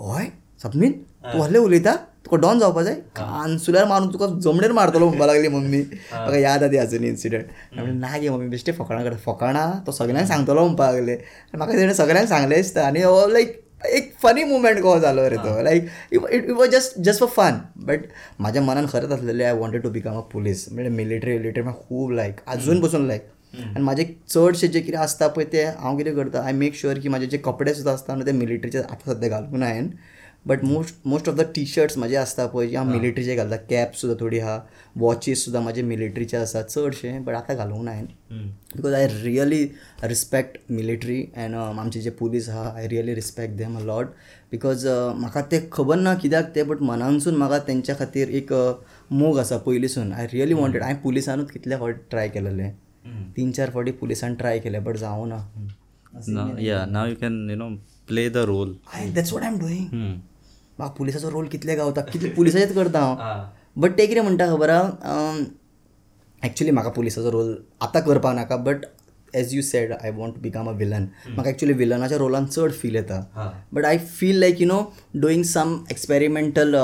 हय 0.00 0.26
सपनील 0.62 0.92
तूं 0.92 1.38
व्हडलें 1.38 1.58
उलयता? 1.58 1.96
तुका 2.24 2.36
डॉन 2.42 2.58
जावपा 2.58 2.82
जाय. 2.82 2.94
कानसुल्यार 3.16 3.84
मारून 3.86 4.12
तुका 4.12 4.26
जमणेर 4.42 4.72
मारतलो 4.72 5.08
म्हणपा 5.08 5.26
लागली 5.26 5.48
मम्मी. 5.48 5.80
म्हाका 6.12 6.38
याद 6.38 6.62
आहा 6.62 6.82
आजून 6.82 7.04
इन्सिडंट 7.04 7.44
हांवें 7.76 7.92
ना 7.92 8.16
गे 8.18 8.28
मम्मी 8.28 8.48
बेश्टे 8.48 8.72
फकाणां 8.72 9.04
करता 9.04 9.32
फकाणां 9.32 9.70
तो 9.86 9.92
सगळ्यांक 9.92 10.28
सांगतलो 10.28 10.64
म्हणपा 10.64 10.90
लागले. 10.92 11.16
म्हाका 11.54 11.72
तेणें 11.72 11.92
सगळ्यांक 11.94 12.28
सांगलें 12.28 12.56
दिसता. 12.56 12.86
आनी 12.86 13.02
लायक 13.32 13.60
एक 13.86 14.12
फनी 14.22 14.44
मुवमेंट 14.44 14.78
कहो 14.82 14.98
जालो 14.98 15.28
रे 15.30 15.36
तो. 15.36 15.62
Like 15.62 15.88
it 16.12 16.50
was 16.50 16.70
just 16.70 16.98
just 17.04 17.20
for 17.20 17.28
fun 17.36 17.58
but 17.86 18.06
म्हाज्या 18.38 18.62
मनान 18.62 18.86
खरेंच 18.92 19.12
आसलेलें 19.12 19.44
I 19.44 19.52
wanted 19.58 19.82
to 19.82 19.90
become 19.90 20.16
a 20.18 20.20
police 20.32 20.66
म्हणजे 20.72 20.90
मिलिटरी 20.90 21.36
मिलिटरी 21.38 21.62
म्हाका 21.62 21.82
खूब 21.88 22.10
लायक 22.12 22.40
अजून 22.46 22.80
पसून 22.82 23.06
लायक 23.06 23.28
आनी 23.54 23.82
म्हाजे 23.82 24.04
चडशे 24.28 24.68
जे 24.68 24.80
कितें 24.80 24.98
आसता 24.98 25.26
पळय 25.28 25.44
ते 25.52 25.64
हांव 25.64 25.96
कितें 25.96 26.14
करता 26.16 26.44
आय 26.44 26.52
मेक 26.52 26.74
शुअर 26.76 26.98
की 26.98 27.08
म्हाजे 27.08 27.26
जे 27.26 27.38
कपडे 27.44 27.74
सुद्दां 27.74 27.94
आसता 27.94 28.14
न्हू 28.14 28.26
ते 28.26 28.32
मिलिटरीचे 28.32 28.78
आतां 28.78 29.14
सद्या 29.14 29.28
घालूंक 29.28 29.54
ना 29.54 29.66
हांवें 29.66 29.90
but 30.46 30.64
most 30.64 31.06
most 31.06 31.28
of 31.28 31.34
the 31.36 31.40
T 31.54 31.64
shirts 31.66 31.96
म्हाजे 31.98 32.16
आसता 32.16 32.46
पळय 32.46 32.66
जे 32.68 32.76
हांव 32.76 32.90
मिलिटरीचे 32.90 33.34
घालता 33.34 33.56
कॅप 33.70 33.94
सुद्दां 33.96 34.16
थोडी 34.20 34.38
आहा 34.38 34.58
वॉचीस 35.00 35.44
सुद्दां 35.44 35.62
म्हाजे 35.62 35.82
मिलिटरीचे 35.82 36.36
आसा 36.36 36.62
चडशे 36.62 37.18
बट 37.18 37.34
आतां 37.34 37.56
घालूंक 37.56 37.82
ना 37.84 37.90
हांवें 37.90 38.48
because 38.76 38.94
I 38.94 39.06
really 39.22 39.62
respect 40.02 40.58
military 40.70 41.18
and 41.36 41.56
आमचे 41.56 42.00
जे 42.00 42.10
पुलीस 42.18 42.48
आहा 42.48 42.68
I 42.76 42.88
really 42.88 43.14
respect 43.14 43.54
them 43.56 43.78
a 43.78 43.82
lot 43.84 44.06
because 44.52 44.86
म्हाका 45.20 45.42
ते 45.50 45.60
खबर 45.72 45.96
ना 45.96 46.14
कित्याक 46.14 46.54
ते 46.54 46.62
बट 46.62 46.82
मनानसून 46.82 47.36
म्हाका 47.36 47.58
तेंच्या 47.68 47.94
खातीर 47.98 48.28
एक 48.28 48.52
uh, 48.52 48.74
मोग 49.10 49.38
आसा 49.38 49.56
पयलींसून 49.66 50.12
आय 50.12 50.26
रियली 50.32 50.54
वॉन्टेड 50.54 50.82
हांवें 50.82 51.00
पुलिसानूच 51.02 51.50
कितले 51.50 51.76
फावटी 51.76 52.00
ट्राय 52.10 52.28
केलेले. 52.28 52.68
तीन 53.36 53.50
चार 53.52 53.70
फावटी 53.70 53.92
पुलिसान 53.92 54.34
ट्राय 54.34 54.58
केले 54.58 54.78
बट 54.80 54.96
जावं 54.96 55.28
ना. 55.28 55.38
Yeah 56.60 56.84
now 56.86 57.06
you 57.06 57.14
can 57.20 57.50
you 57.50 57.56
know 57.56 57.68
play 58.08 58.28
the 58.28 58.44
role 58.46 58.74
I 58.94 59.10
that's 59.12 59.32
what 59.32 59.42
I 59.42 59.48
am 59.48 59.58
doing 59.58 60.20
म्हाका 60.78 60.94
पुलिसाचो 60.94 61.30
रोल 61.30 61.46
कितले 61.48 61.74
गावता? 61.76 62.00
कितले 62.00 62.28
पुलिसाचेच 62.30 62.74
करता 62.74 63.00
हांव 63.00 63.80
बट 63.80 63.98
ते 63.98 64.06
कितें 64.06 64.22
म्हणटा 64.22 64.46
खबर 64.54 64.70
आहा 64.70 65.44
एक्चुली 66.42 66.70
म्हाका 66.70 66.90
पुलिसाचो 66.90 67.30
रोल 67.32 67.54
आतां 67.82 68.02
करपाक 68.02 68.34
नाका 68.36 68.56
but 68.64 68.84
as 69.34 69.54
you 69.54 69.62
said 69.62 69.92
I 69.92 70.10
want 70.16 70.34
to 70.34 70.40
become 70.40 70.68
a 70.68 70.72
villain 70.78 71.06
म्हाका 71.28 71.50
एक्चुली 71.50 71.72
विलनाच्या 71.72 72.18
रोलान 72.18 72.46
चड 72.46 72.72
फील 72.80 72.94
येता. 72.96 73.20
But 73.72 73.84
I 73.84 73.98
feel 74.18 74.38
like 74.40 74.60
you 74.60 74.66
know 74.66 74.82
doing 75.20 75.42
some 75.44 75.78
experimental 75.90 76.74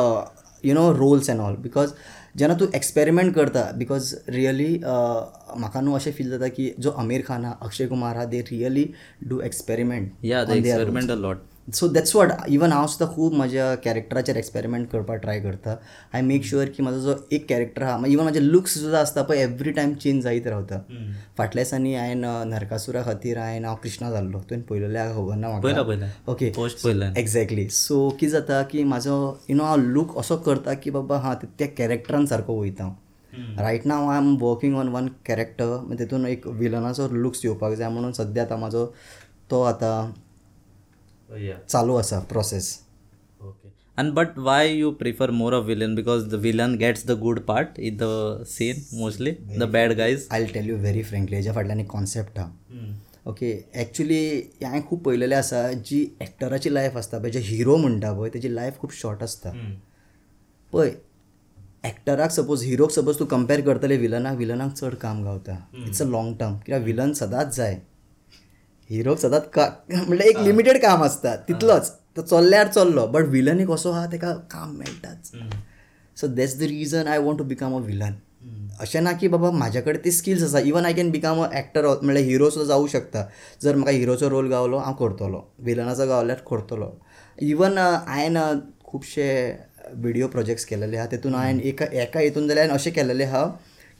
you 0.65 0.75
know 0.75 0.93
roles 0.95 1.31
and 1.31 1.41
all 1.41 1.57
because 1.63 1.93
जेन्ना 2.39 2.55
तूं 2.61 2.67
एक्सपेरिमेंट 2.75 3.35
करता 3.35 3.71
बिकॉज 3.77 4.15
रियली 4.29 4.73
म्हाका 4.85 5.81
न्हू 5.81 5.95
अशें 5.95 6.11
फील 6.13 6.31
जाता 6.31 6.49
की 6.59 6.73
जो 6.79 6.91
आमीर 7.03 7.23
खान 7.29 7.45
आहा 7.45 7.59
अक्षय 7.63 7.87
कुमार 7.87 8.17
आहा 8.17 8.25
they 8.25 8.41
really 8.51 8.89
do 9.29 9.41
experiment 9.45 10.13
yeah 10.25 10.45
the 10.45 10.51
experiment 10.51 11.11
a 11.11 11.15
lot 11.15 11.43
so 11.75 11.89
that's 11.89 12.15
what 12.17 12.29
even 12.49 12.73
हांव 12.73 12.87
सुद्दां 12.87 13.15
खूब 13.15 13.33
म्हज्या 13.35 13.75
कॅरेक्टराचेर 13.85 14.37
एक्सपेरिमेंट 14.37 14.89
करपाक 14.91 15.21
ट्राय 15.23 15.41
करता. 15.41 15.75
आय 16.15 16.21
मेक 16.23 16.45
शुअर 16.45 16.69
की 16.77 16.83
म्हाजो 16.83 17.01
जो 17.01 17.15
एक 17.33 17.49
कॅरेक्टर 17.49 17.83
आहा 17.83 18.07
इवन 18.07 18.23
म्हाजे 18.23 18.41
लुक्स 18.43 18.75
सुद्दां 18.75 19.01
आसता 19.01 19.23
पळय 19.23 19.43
एवरी 19.43 19.71
टायम 19.71 19.95
चेंज 19.95 20.23
जायत 20.25 20.47
रावता 20.47 20.79
फाटल्या 21.39 21.65
दिसांनी 21.65 21.95
हांवें 21.95 22.49
नरकासुरा 22.51 23.03
खातीर 23.05 23.39
हांवें 23.39 23.65
हांव 23.65 23.77
कृष्णा 23.83 24.11
जाल्लो 24.11 24.39
तुवें 24.51 24.63
पयलेलें 24.71 24.99
हांव 25.01 25.15
खबर 25.15 25.37
ना 25.37 25.49
म्हाका 25.49 26.33
ओके 26.33 26.53
एक्झॅक्टली 27.21 27.69
सो 27.69 28.09
कितें 28.11 28.33
जाता 28.33 28.63
की 28.71 28.85
म्हाजो 28.85 29.17
यु 29.49 29.57
नो 29.57 29.65
हांव 29.65 29.87
लूक 29.93 30.17
असो 30.19 30.37
करता 30.47 30.75
की 30.75 30.91
बाबा 30.91 31.19
हां 31.19 31.35
त्या 31.45 31.69
कॅरेक्टरान 31.79 32.27
सारको 32.27 32.61
वयता 32.61 32.85
हांव 32.85 33.63
right 33.63 33.87
now 33.87 34.09
I 34.11 34.19
am 34.19 34.35
working 34.41 34.77
on 34.77 34.89
one 34.89 35.09
character 35.27 35.95
तितून 35.99 36.27
एक 36.27 36.47
विलनाचो 36.47 37.09
लुक्स 37.13 37.45
येवपाक 37.45 37.75
जाय. 37.75 37.89
म्हणून 37.89 38.13
सद्या 38.13 38.43
आतां 38.45 38.59
म्हाजो 38.59 38.87
तो 39.51 39.63
आतां 39.63 40.11
चालू 41.69 41.95
आसा 41.97 42.21
process 42.31 42.79
Okay. 43.43 43.71
And 43.97 44.15
but 44.17 44.37
why 44.37 44.63
you 44.65 44.89
prefer 44.93 45.27
more 45.29 45.53
of 45.55 45.67
villain? 45.67 45.95
Because 45.95 46.29
the 46.29 46.39
villain 46.39 46.77
gets 46.79 47.03
the 47.11 47.15
good 47.17 47.39
part 47.47 47.79
in 47.79 47.97
the 47.97 48.45
scene 48.45 48.83
mostly. 48.93 49.33
The 49.63 49.69
bad 49.77 49.95
guys. 50.01 50.27
I 50.33 50.45
tell 50.55 50.69
you 50.69 50.77
very 50.79 51.03
frankly 51.03 51.37
हेज्या 51.37 51.53
फाटल्यान 51.53 51.81
एक 51.81 51.89
कॉन्सेप्ट 51.91 52.39
आहा 52.39 53.31
ओके 53.31 53.51
एक्चुली 53.83 54.21
हांवें 54.63 54.87
खूब 54.89 55.03
पळयलेलें 55.05 55.37
आसा 55.37 55.63
जी 55.87 56.01
एक्टराची 56.23 56.75
life 56.75 56.97
आसता 56.97 57.19
पळय 57.19 57.31
जे 57.31 57.41
हिरो 57.45 57.77
म्हणटा 57.77 58.13
पळय 58.13 58.31
तेजी 58.35 58.55
लायफ 58.55 58.79
खूब 58.81 58.91
शॉर्ट 59.01 59.23
आसता 59.23 59.53
पळय 60.73 60.93
एक्टराक 61.89 62.31
सपोज 62.31 62.65
हिरोक 62.65 62.91
सपोज 62.91 63.19
तूं 63.19 63.27
कंपेर 63.27 63.61
करतले 63.67 63.97
विलनाक 63.97 64.37
विलनाक 64.39 64.73
चड 64.75 64.95
काम 65.03 65.23
गावता. 65.25 65.57
इट्स 65.87 66.03
अ 66.03 66.07
लाँग 66.07 66.35
टर्म 66.41 66.57
कित्याक 66.57 66.83
विलन 66.83 67.13
सदांच 67.13 67.57
जाय. 67.57 67.81
हिरोक 68.91 69.19
सदांच 69.19 69.49
का 69.55 69.69
म्हणल्यार 69.91 70.29
एक 70.29 70.39
लिमिटेड 70.47 70.81
काम 70.83 71.03
आसता 71.03 71.35
तितलोच 71.49 71.91
तो 72.17 72.23
चल्ल्यार 72.23 72.69
चल्लो. 72.69 73.07
बट 73.07 73.25
विलन 73.29 73.61
एक 73.61 73.71
असो 73.71 73.91
आहा 73.93 74.07
तेका 74.13 74.33
काम 74.51 74.75
मेळटाच 74.79 75.31
so 76.17 76.27
that's 76.27 76.59
the 76.59 76.63
reason 76.71 77.07
I 77.09 77.19
want 77.19 77.39
to 77.39 77.45
become 77.45 77.77
a 77.77 77.81
villain 77.87 78.15
अशें 78.81 79.01
ना 79.01 79.13
की 79.13 79.29
बाबा 79.29 79.51
म्हाजे 79.51 79.81
कडेन 79.81 80.05
ती 80.05 80.11
स्किल्स 80.11 80.43
आसा 80.43 80.59
even 80.67 80.85
I 80.87 80.93
can 80.93 81.11
become 81.11 81.43
a 81.45 81.49
actor 81.59 81.87
म्हणल्यार 81.87 82.27
हिरो 82.27 82.49
सुद्दां 82.51 82.69
जावं 82.69 82.87
शकता. 82.89 83.25
जर 83.63 83.77
म्हाका 83.77 83.93
हिरोचो 83.93 84.31
रोल 84.31 84.49
गावलो 84.51 84.79
हांव 84.79 84.95
करतलो. 84.97 85.41
विलनाचो 85.65 86.07
गावल्यार 86.09 86.39
करतलो. 86.51 86.91
इवन 87.39 87.79
हांवें 87.79 88.61
खुबशे 88.87 89.29
व्हिडिओ 89.93 90.27
प्रोजेक्ट्स 90.29 90.65
केलेले 90.67 90.97
आहा 90.97 91.07
तितून 91.11 91.35
हांवें 91.35 91.61
एका 91.61 91.87
एका 92.03 92.21
हितून 92.21 92.49
जाल्यार 92.49 92.67
हांवें 92.67 92.79
अशें 92.79 92.93
केलेलें 92.93 93.27
आहा 93.27 93.45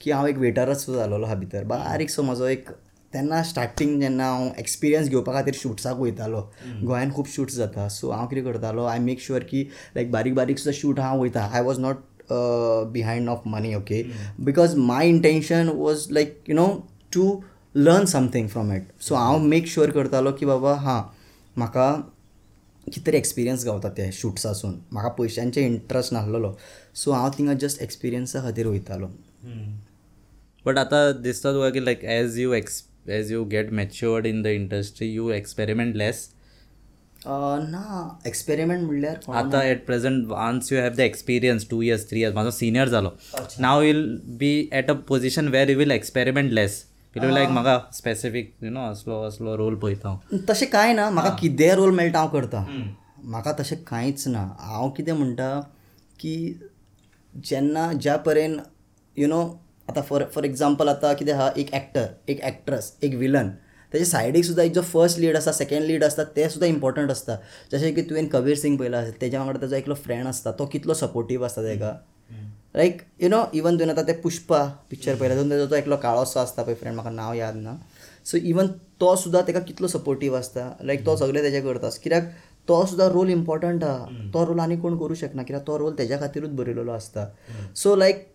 की 0.01 0.11
हांव 0.11 0.27
एक 0.27 0.37
वेटरच 0.37 0.85
जालोलो 0.89 1.25
आहा 1.25 1.35
भितर. 1.35 1.63
बारीक 1.63 2.09
सो 2.09 2.23
म्हजो 2.23 2.45
एक 2.47 2.69
तेन्ना 3.13 3.41
स्टार्टींग 3.43 3.99
जेन्ना 4.01 4.29
हांव 4.29 4.51
एक्सपिरियन्स 4.59 5.09
घेवपा 5.09 5.33
खातीर 5.33 5.53
शूट्साक 5.53 5.97
वयतालो. 5.97 6.41
गोंयान 6.83 7.11
खूब 7.11 7.25
शूट्स 7.27 7.55
जाता. 7.55 7.87
सो 7.89 8.11
हांव 8.11 8.27
कितें 8.27 8.43
करतालो 8.43 8.85
आय 8.85 8.99
मेक 8.99 9.21
शुअर 9.21 9.43
की 9.43 9.61
लायक 9.95 10.11
बारीक 10.11 10.35
बारीक 10.35 10.59
सुद्दां 10.59 10.73
शूट 10.79 10.99
हांव 10.99 11.21
वयता. 11.21 11.45
I 11.45 11.61
was 11.61 11.79
not 11.79 12.03
behind 12.93 13.29
of 13.29 13.43
money 13.47 13.73
okay 13.75 14.03
because 14.41 14.75
my 14.77 15.09
intention 15.09 15.69
was 15.69 16.07
like 16.11 16.43
you 16.49 16.55
know 16.55 16.67
to 17.13 17.41
learn 17.75 18.05
something 18.05 18.47
from 18.49 18.71
it 18.73 18.87
so 19.01 19.15
हांव 19.15 19.39
मेक 19.39 19.67
शुअर 19.67 19.91
करतालो 19.91 20.31
की 20.31 20.45
बाबा 20.45 20.73
हां 20.77 21.01
म्हाका 21.55 21.91
कितें 22.85 23.03
तरी 23.05 23.17
एक्सपिरियन्स 23.17 23.65
गावता 23.65 23.89
ते 23.89 24.11
शूट्सासून 24.11 24.79
म्हाका 24.93 25.09
पयशांचे 25.17 25.65
इंट्रस्ट 25.65 26.13
नासलेलो. 26.13 26.55
सो 26.95 27.11
हांव 27.11 27.31
थिंगा 27.37 27.53
जस्ट 27.63 27.81
एक्सपिरियन्सा 27.81 28.41
खातीर 28.41 28.67
वयतालो. 28.67 29.07
बट 30.65 30.77
आता 30.77 31.11
दिसता 31.11 31.51
तुका 31.53 31.69
की 31.69 31.79
like 31.79 32.03
as 32.05 32.37
you 32.39 32.53
ex 32.53 32.81
as 33.09 33.31
you 33.31 33.43
get 33.51 33.71
matured 33.73 34.25
in 34.25 34.41
the 34.41 34.47
industry 34.47 35.07
you 35.13 35.29
experiment 35.31 35.95
less 35.95 36.27
ना 37.25 38.19
एक्सपेरिमेंट 38.27 38.83
म्हणल्यार 38.83 39.31
आता 39.37 39.63
at 39.63 39.85
present 39.85 40.25
once 40.27 40.71
you 40.73 40.79
have 40.79 40.93
the 40.97 40.99
experience 40.99 41.69
two 41.69 41.81
years 41.81 42.09
three 42.09 42.19
years 42.19 42.35
माझो 42.35 42.51
सिनियर 42.51 42.87
जालो 42.87 43.09
now 43.59 43.81
will 43.81 44.05
be 44.39 44.69
at 44.73 44.89
a 44.91 44.93
position 45.07 45.47
where 45.47 45.69
you 45.69 45.77
will 45.77 45.91
experiment 45.91 46.51
less 46.51 46.83
it 47.15 47.21
will 47.23 47.33
like 47.33 47.49
म्हाका 47.49 47.77
specific 47.93 48.53
you 48.63 48.69
know 48.69 48.89
असलो 48.91 49.21
असलो 49.27 49.57
role 49.57 49.75
पळयता 49.75 50.09
हांव 50.09 50.37
तशें 50.49 50.67
कांय 50.69 50.93
ना 50.93 51.09
म्हाका 51.09 51.35
कितेंय 51.41 51.75
रोल 51.75 51.93
मेळटा 51.95 52.19
हांव 52.19 52.29
करता? 52.29 52.65
म्हाका 53.23 53.51
तशें 53.59 53.75
कांयच 53.87 54.27
ना. 54.27 54.47
हांव 54.59 54.89
कितें 54.89 55.13
म्हणटा 55.13 55.59
की 56.19 56.59
जेन्ना 57.45 57.91
ज्या 57.93 58.15
परेन 58.17 58.59
यू 59.17 59.27
नो 59.27 59.43
आतां 59.91 60.03
फॉर 60.11 60.29
फॉर 60.35 60.45
एग्जाम्पल 60.45 60.89
आतां 60.89 61.13
कितें 61.15 61.33
आहा 61.33 61.51
एक 61.57 61.73
एक्टर 61.81 62.09
एक 62.29 62.39
एक्ट्रस 62.51 62.93
एक 63.03 63.15
विलन 63.25 63.53
तेजे 63.93 64.05
सायडीक 64.05 64.45
सुद्दां 64.45 64.65
एक 64.65 64.73
जो 64.73 64.81
फर्स्ट 64.89 65.17
लीड 65.19 65.35
आसता 65.37 65.51
सेकंड 65.55 65.85
लीड 65.85 66.03
आसता 66.03 66.23
ते 66.35 66.47
सुद्दां 66.49 66.69
इम्पॉर्टंट 66.69 67.11
आसता 67.11 67.35
जशें 67.71 67.93
की 67.95 68.01
तुवें 68.09 68.27
कबीर 68.35 68.55
सिंग 68.57 68.77
पयला 68.79 69.03
तेज्या 69.21 69.39
वांगडा 69.39 69.61
ताजो 69.61 69.75
एकलो 69.75 69.95
फ्रेंड 70.03 70.27
आसता 70.27 70.51
तो 70.59 70.65
कितलो 70.75 70.93
सपोर्टीव 70.99 71.43
आसता 71.45 71.63
ताका 71.63 71.91
लायक 72.75 73.01
यू 73.21 73.29
नो 73.29 73.39
इवन 73.61 73.77
तुवें 73.77 73.91
आतां 73.91 74.05
तें 74.05 74.21
पुष्पा 74.21 74.59
पिक्चर 74.89 75.15
पयला 75.15 75.35
तातूंत 75.35 75.51
तेजो 75.51 75.65
तो 75.67 75.75
एकलो 75.75 75.97
काळोसो 76.05 76.39
आसता 76.39 76.63
पळय 76.63 76.75
फ्रेंड 76.75 76.95
म्हाका 76.95 77.11
नांव 77.11 77.33
याद 77.33 77.55
ना. 77.55 77.75
सो 78.25 78.37
इवन 78.37 78.67
तो 78.99 79.15
सुद्दां 79.15 79.41
ताका 79.43 79.59
कितलो 79.67 79.87
सपोर्टीव 79.87 80.35
आसता 80.37 80.65
लायक 80.83 81.05
तो 81.05 81.15
सगळें 81.17 81.43
तेजें 81.43 81.61
करता 81.63 81.89
कित्याक? 82.03 82.31
तो 82.67 82.85
सुद्दां 82.85 83.09
रोल 83.11 83.29
इम्पॉर्टंट 83.29 83.83
आहा 83.83 84.29
तो 84.33 84.45
रोल 84.45 84.59
आनी 84.59 84.77
कोण 84.77 84.97
करूं 84.97 85.15
शकना 85.15 85.43
कित्याक? 85.43 85.65
तो 85.67 85.77
रोल 85.77 85.93
तेज्या 85.97 86.17
खातीरूच 86.19 86.49
बरयलेलो 86.59 86.91
आसता 86.91 87.25
सो 87.75 87.95
लायक 87.95 88.27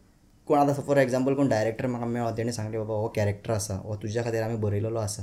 कोण 0.47 0.59
आतां 0.59 0.75
फॉर 0.87 0.97
एग्जाम्पल 0.99 1.35
कोण 1.35 1.49
डायरेक्टर 1.49 1.87
म्हाका 1.87 2.07
मेळ्ळो 2.07 2.31
तेणें 2.37 2.53
सांगलें 2.53 2.79
बाबा 2.79 2.95
हो 2.95 3.09
कॅरेक्टर 3.17 3.53
आसा 3.53 3.75
हो 3.85 3.97
तुज्या 4.03 4.25
खातीर 4.25 4.43
आमी 4.43 4.57
बरयलेलो 4.65 4.99
आसा 4.99 5.23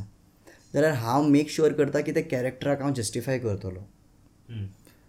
जाल्यार 0.73 0.93
हांव 0.93 1.27
मेक 1.29 1.49
शुअर 1.51 1.73
करता 1.73 1.99
की 2.01 2.11
त्या 2.13 2.23
कॅरेक्टराक 2.31 2.81
हांव 2.81 2.93
जस्टिफाय 2.93 3.37
करतलो. 3.39 3.79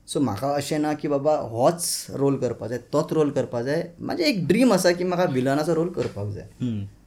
सो 0.08 0.20
म्हाका 0.20 0.52
अशें 0.54 0.78
ना 0.78 0.92
की 0.92 1.08
बाबा 1.08 1.36
होच 1.50 2.06
रोल 2.18 2.36
करपा 2.38 2.66
जाय 2.68 2.78
तोच 2.92 3.12
रोल 3.12 3.30
करपा 3.30 3.62
जाय. 3.62 3.82
म्हाजें 4.00 4.24
एक 4.24 4.46
ड्रीम 4.48 4.72
आसा 4.72 4.92
की 4.92 5.04
म्हाका 5.04 5.24
विलनाचो 5.32 5.74
रोल 5.74 5.88
करपाक 5.92 6.28
जाय. 6.34 6.46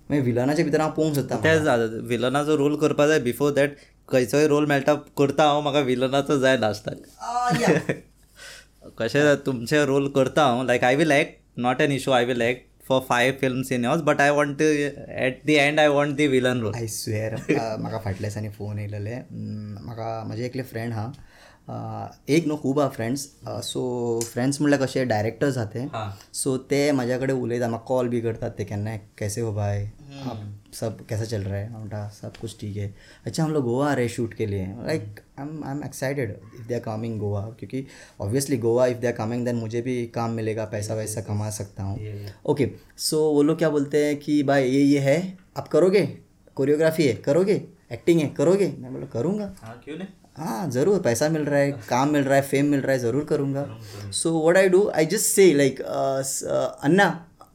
मागीर 0.09 0.23
विलनाच्या 0.23 0.65
भितर 0.65 0.81
हांव 0.81 0.91
पोवंक 0.95 1.15
सोदता 1.15 1.37
तेच 1.43 2.05
विलनाचो 2.07 2.57
रोल 2.57 2.75
करपा 2.81 3.07
जाय 3.07 3.19
बिफोर 3.19 3.51
दॅट 3.53 3.71
खंयचोय 4.09 4.47
रोल 4.47 4.65
मेळटा 4.65 4.93
करता 5.17 5.47
हांव 5.47 5.61
म्हाका 5.61 5.79
विलनाचो 5.87 6.37
जाय 6.39 6.57
लास्टाक 6.57 7.91
कशें 8.99 9.35
तुमचे 9.45 9.85
रोल 9.85 10.07
करता 10.11 10.45
हांव 10.45 10.63
like 10.65 10.83
I 10.83 10.95
will 10.95 11.11
act 11.11 11.59
not 11.59 11.81
an 11.81 11.91
issue 11.91 12.11
I 12.11 12.25
will 12.25 12.41
act 12.41 12.65
for 12.88 13.02
five 13.10 13.34
films 13.41 13.71
in 13.71 13.86
yours 13.86 14.02
but 14.02 14.21
I 14.21 14.30
want 14.30 14.62
at 14.62 15.41
the 15.45 15.54
end 15.54 15.80
I 15.80 15.88
want 15.88 16.15
the 16.15 16.28
villain 16.28 16.62
role 16.62 16.76
I 16.76 16.88
swear 16.88 17.36
म्हाका 17.52 17.97
फाटल्या 17.97 18.30
दिसांनी 18.30 18.50
फोन 18.50 18.80
येयलेले 18.80 19.15
म्हाका 19.32 20.23
म्हजे 20.28 20.45
एकले 20.45 20.63
फ्रेंड 20.63 20.93
हा 20.93 21.12
एक 21.69 22.45
न्हू 22.47 22.56
खूब 22.58 22.80
आहा 22.80 22.89
फ्रेंड्स 22.89 23.21
सो 23.63 23.82
फ्रेंड्स 24.25 24.60
म्हणल्यार 24.62 24.82
कशे 24.82 25.03
डायरेक्टर्स 25.06 25.58
आहा 25.58 25.65
ते 25.73 25.88
सो 26.34 26.58
ते 26.69 26.91
म्हाज्या 26.91 27.17
कडेन 27.19 27.36
उलयता 27.38 27.67
म्हाका 27.67 27.86
कॉल 27.86 28.08
बी 28.10 28.21
करतात 28.21 28.51
ते 28.58 28.63
केन्नाय 28.65 28.99
कैसे 29.17 29.41
हो 29.41 29.53
भाई? 29.53 29.84
आप 30.23 30.43
सब 30.73 31.06
कैसा 31.08 31.25
चल 31.25 31.41
रहा 31.41 31.56
है? 31.56 31.71
म्हणटा 31.71 32.08
सब 32.21 32.38
कुछ 32.38 32.56
ठीक 32.60 32.77
है. 32.77 32.93
अच्छा 33.25 33.43
हम 33.43 33.51
लोग 33.53 33.63
गोवा 33.63 33.89
आ 33.89 33.93
रहे 33.93 34.10
शूट 34.10 34.34
के 34.34 34.45
लिए. 34.45 34.67
Like 34.86 35.19
I 35.39 35.45
am 35.45 35.63
I 35.63 35.71
am 35.71 35.84
excited 35.84 36.32
if 36.32 36.67
they 36.67 36.75
are 36.75 36.80
coming 36.82 37.19
Goa 37.19 37.41
क्योंकि 37.60 37.86
obviously 38.21 38.58
Goa 38.58 38.86
if 38.88 38.97
they 38.97 39.08
are 39.08 39.13
coming 39.13 39.45
then 39.45 39.56
मुझे 39.56 39.82
भी 39.82 40.06
काम 40.15 40.32
मिलेगा 40.32 40.65
पैसा 40.65 40.95
वैसा 40.95 41.21
कमा 41.21 41.49
सकता 41.49 41.84
हूँ. 41.84 41.97
ओके 42.45 42.69
सो 42.99 43.21
वो 43.34 43.41
लोग 43.43 43.58
क्या 43.58 43.69
बोलते 43.69 44.06
हैं 44.06 44.15
कि 44.19 44.41
भाई 44.43 44.69
ये 44.69 44.82
ये 44.82 44.99
है 44.99 45.17
आप 45.58 45.67
करोगे? 45.67 46.06
कोरियोग्राफी 46.58 47.08
है 47.08 47.13
करोगे? 47.25 47.62
एक्टिंग 47.91 48.19
है 48.19 48.27
करोगे? 48.38 48.67
मैं 48.80 48.93
बोला 48.93 49.06
करूँगा. 49.13 49.45
क्यों 49.84 49.97
नहीं? 49.97 50.08
हाँ 50.38 50.69
ज़रूर 50.71 51.00
पैसा 51.02 51.30
मिल 51.30 51.41
रहा 51.43 51.60
है 51.60 51.71
काम 51.89 52.10
मिल 52.10 52.23
रहा 52.23 52.36
है 52.36 52.41
फेम 52.43 52.65
मिल 52.65 52.82
रहा 52.82 52.91
है 52.91 53.00
ज़रूर 53.00 53.23
करूँगा। 53.26 53.67
So 54.13 54.39
what 54.39 54.58
I 54.58 54.69
do 54.69 54.88
I 54.95 55.06
just 55.06 55.26
say 55.26 55.54
like 55.54 55.82
Anna 55.82 57.08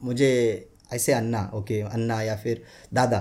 मुझे 0.03 0.31
ऐसे 0.93 1.13
अन्ना 1.13 1.49
ओके 1.53 1.81
okay, 1.81 1.93
अन्ना 1.93 2.21
या 2.21 2.35
फिर 2.37 2.63
दादा 2.93 3.19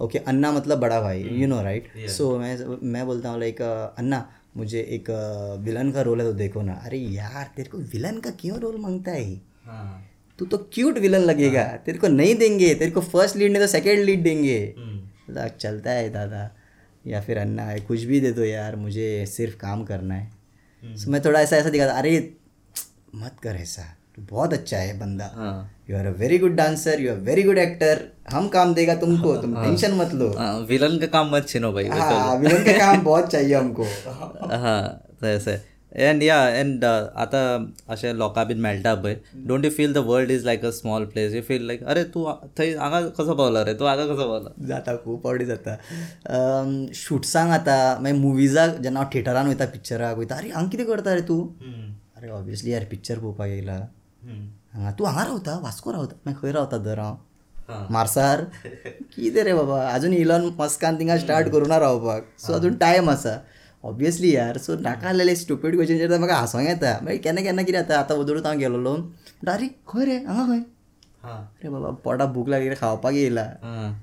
ओके 0.00 0.18
okay, 0.18 0.28
अन्ना 0.28 0.52
मतलब 0.52 0.78
बड़ा 0.78 1.00
भाई 1.00 1.22
यू 1.22 1.46
नो 1.48 1.62
राइट 1.62 1.88
सो 2.08 2.36
मैं 2.38 2.56
मैं 2.84 3.06
बोलता 3.06 3.28
हूँ 3.28 3.40
लाइक 3.40 3.62
अन्ना 3.62 4.28
मुझे 4.56 4.80
एक 4.90 5.10
विलन 5.64 5.90
का 5.92 6.02
रोल 6.02 6.20
है 6.20 6.26
तो 6.26 6.32
देखो 6.34 6.62
ना। 6.62 6.72
अरे 6.84 6.98
यार 6.98 7.50
तेरे 7.56 7.68
को 7.68 7.78
विलन 7.78 8.18
का 8.20 8.30
क्यों 8.40 8.58
रोल 8.60 8.76
माँगता 8.80 9.12
है? 9.12 9.34
तू 10.38 10.46
तो 10.46 10.58
क्यूट 10.74 10.98
विलन 10.98 11.20
लगेगा। 11.20 11.62
तेरे 11.86 11.98
को 11.98 12.08
नहीं 12.08 12.34
देंगे 12.34 12.74
तेरे 12.74 12.90
को 12.90 13.00
फ़र्स्ट 13.02 13.36
लीड 13.36 13.52
नहीं 13.52 13.62
तो 13.62 13.66
सेकेंड 13.68 14.04
लीड 14.04 14.22
देंगे। 14.22 14.74
चलता 15.58 15.90
है 15.90 16.08
दादा। 16.12 16.42
या 17.04 17.20
फिर 17.20 17.38
अन्ना 17.38 17.62
है 17.62 17.78
कुछ 17.80 18.02
भी 18.04 18.20
दे 18.20 18.32
दो 18.32 18.44
यार 18.44 18.76
मुझे 18.76 19.24
सिर्फ़ 19.26 19.56
काम 19.56 19.84
करना 19.84 20.14
है। 20.14 20.96
सो 20.96 21.10
मैं 21.10 21.20
थोड़ा 21.24 21.40
ऐसा 21.40 21.56
ऐसा 21.56 21.70
दिखाता 21.70 21.92
अरे 21.98 22.12
मत 23.14 23.36
कर 23.42 23.56
ऐसा। 23.56 23.82
तो 24.16 24.22
बहुत 24.30 24.52
अच्छा 24.52 24.76
है 24.76 24.98
बंदा। 24.98 25.26
You 25.90 25.96
are 25.96 26.06
a 26.06 26.10
very 26.18 26.38
good 26.38 26.54
dancer 26.56 27.00
you 27.00 27.10
are 27.12 27.18
very 27.26 27.42
good 27.42 27.58
actor 27.58 28.00
हम 28.30 28.48
काम 28.48 28.74
देगा 28.74 28.94
तुमको 28.94 29.36
तुम 29.36 29.54
टेंशन 29.56 29.94
मत 29.94 30.14
लो। 30.14 30.28
विलन 30.68 30.98
का 30.98 31.06
काम 31.06 31.34
मत 31.34 31.48
छीनो 31.48 31.72
भाई 31.72 31.88
हाँ 31.88 32.36
विलन 32.36 32.64
का 32.64 32.78
काम 32.78 33.02
बहुत 33.04 33.30
चाहिए 33.30 33.54
हमको। 33.54 33.84
हाँ 33.84 34.82
तो 35.10 35.38
तशें 35.38 35.69
एंड 35.92 36.22
या 36.22 36.38
एंड 36.48 36.84
आतां 36.84 37.64
अशें 37.92 38.12
लोकां 38.14 38.46
बीन 38.46 38.60
मेळटा 38.60 38.94
पळय. 38.94 39.16
Don't 39.46 39.64
you 39.64 39.70
feel 39.70 39.92
the 39.92 39.98
world 40.06 40.30
is 40.30 40.44
like 40.44 40.64
a 40.64 40.70
small 40.72 41.04
place 41.12 41.34
you 41.34 41.42
feel 41.48 41.66
like 41.66 41.82
अरे 41.84 42.04
तूं 42.14 42.32
थंय 42.58 42.74
हांगा 42.76 43.00
कसो 43.18 43.34
पावला 43.34 43.64
रे? 43.64 43.74
तूं 43.74 43.88
हांगा 43.88 44.04
कसो 44.06 44.28
पावला? 44.28 44.50
जाता 44.68 44.96
खूब 45.04 45.20
फावटी 45.24 45.44
जाता. 45.46 45.76
शूट्सांक 46.94 47.50
आतां. 47.52 48.02
मागीर 48.02 48.20
मुविजाक 48.20 48.76
जेन्ना 48.82 49.00
हांव 49.00 49.10
थिएटरान 49.14 49.46
वयता 49.46 49.66
पिक्चराक 49.72 50.16
वयता 50.18 50.34
अरे 50.36 50.50
हांगा 50.50 50.68
कितें 50.70 50.86
करता 50.86 51.14
रे 51.14 51.22
तूं? 51.28 51.40
अरे 52.16 52.28
ऑब्वियसली 52.30 52.70
यार 52.72 52.84
पिक्चर 52.90 53.18
पळोवपाक 53.18 53.48
येयला 53.48 53.72
हांगा 53.72 54.90
तूं 54.98 55.06
हांगा 55.06 55.24
रावता? 55.24 55.58
वास्को 55.62 55.92
रावता? 55.92 56.16
मागीर 56.26 56.40
खंय 56.40 56.52
रावता 56.52 56.78
तर 56.84 56.98
हांव? 56.98 57.16
मार्सार? 57.90 58.44
कितें 59.14 59.42
रे 59.44 59.54
बाबा? 59.54 59.82
आजून 59.88 60.12
इलॉन 60.14 60.50
मस्कान 60.58 60.98
थिंगा 60.98 61.16
स्टार्ट 61.18 61.48
करुना 61.52 61.78
रावपाक. 61.78 62.22
सो 62.38 62.52
अजून 62.52 62.74
टायम 62.78 63.10
आसा 63.10 63.34
ऑब्वियसली 63.84 64.34
यार 64.34 64.58
सो 64.58 64.74
नाका 64.80 65.08
आसलेले 65.08 65.34
स्टुपीड 65.36 65.74
क्वेश्चन 65.76 66.18
म्हाका 66.18 66.34
हांसोंक 66.36 66.68
येता. 66.68 66.98
मागीर 67.02 67.20
केन्ना 67.24 67.42
केन्ना 67.42 67.62
कितें 67.62 67.78
जाता 67.78 67.98
आतां 67.98 68.18
वदळूत 68.18 68.46
हांव 68.46 68.58
गेलोलो 68.58 68.94
अरे 69.48 69.68
खंय 69.88 70.04
रे 70.04 70.16
हांगा 70.26 70.44
खंय 70.46 70.60
अरे 71.22 71.68
बाबा 71.68 71.90
पोटा 72.04 72.24
भूक 72.34 72.48
लागली 72.48 72.74
खावपाक 72.80 73.14
येयला 73.14 73.42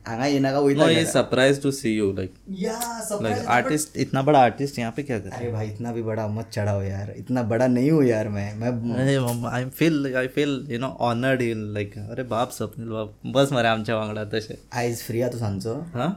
हांगा 0.08 0.26
येनाका 0.26 0.60
वयता 0.60 1.04
surprise 1.12 1.62
to 1.63 1.72
see 1.72 1.96
you 1.96 2.12
like 2.13 2.34
yeah 2.60 2.80
like 3.22 3.48
artist 3.48 3.98
इतना 3.98 4.22
बड़ा 4.22 4.40
आर्टिस्ट 4.40 4.80
यहाँ 4.80 4.92
पे 4.98 5.04
क्या 5.04 5.20
कर 5.20 5.30
अरे 5.36 5.52
भाई 5.52 5.68
इतना 5.68 5.92
भी 5.94 6.02
बड़ा 6.04 6.28
मत 6.28 6.50
चढ़ाओ 6.54 6.82
यार 6.82 7.13
इतना 7.18 7.44
बड़ा 7.54 7.68
नहीं 7.68 7.92
हूँ 7.92 8.04
यार 8.06 8.30
मैं 8.30 8.54
मैं 8.60 8.72
अरे 8.96 9.16
I 9.52 9.66
feel 9.80 10.16
I 10.16 10.28
feel 10.36 10.62
you 10.72 10.80
know 10.80 10.96
honoured 11.10 11.42
in 11.42 11.66
like 11.74 11.98
अरे 12.00 12.24
बाप 12.36 12.52
स्वप्नील 12.52 12.90
बाप 12.90 13.13
बस 13.36 13.52
मरे 13.54 13.68
आमच्या 13.68 13.96
वांगडा 13.96 14.24
तशें 14.34 14.56
आयज 14.74 15.02
फ्री 15.04 15.22
आहा 15.22 15.32
तूं 15.32 15.40
सांजचो 15.40 15.76
हां? 15.94 16.10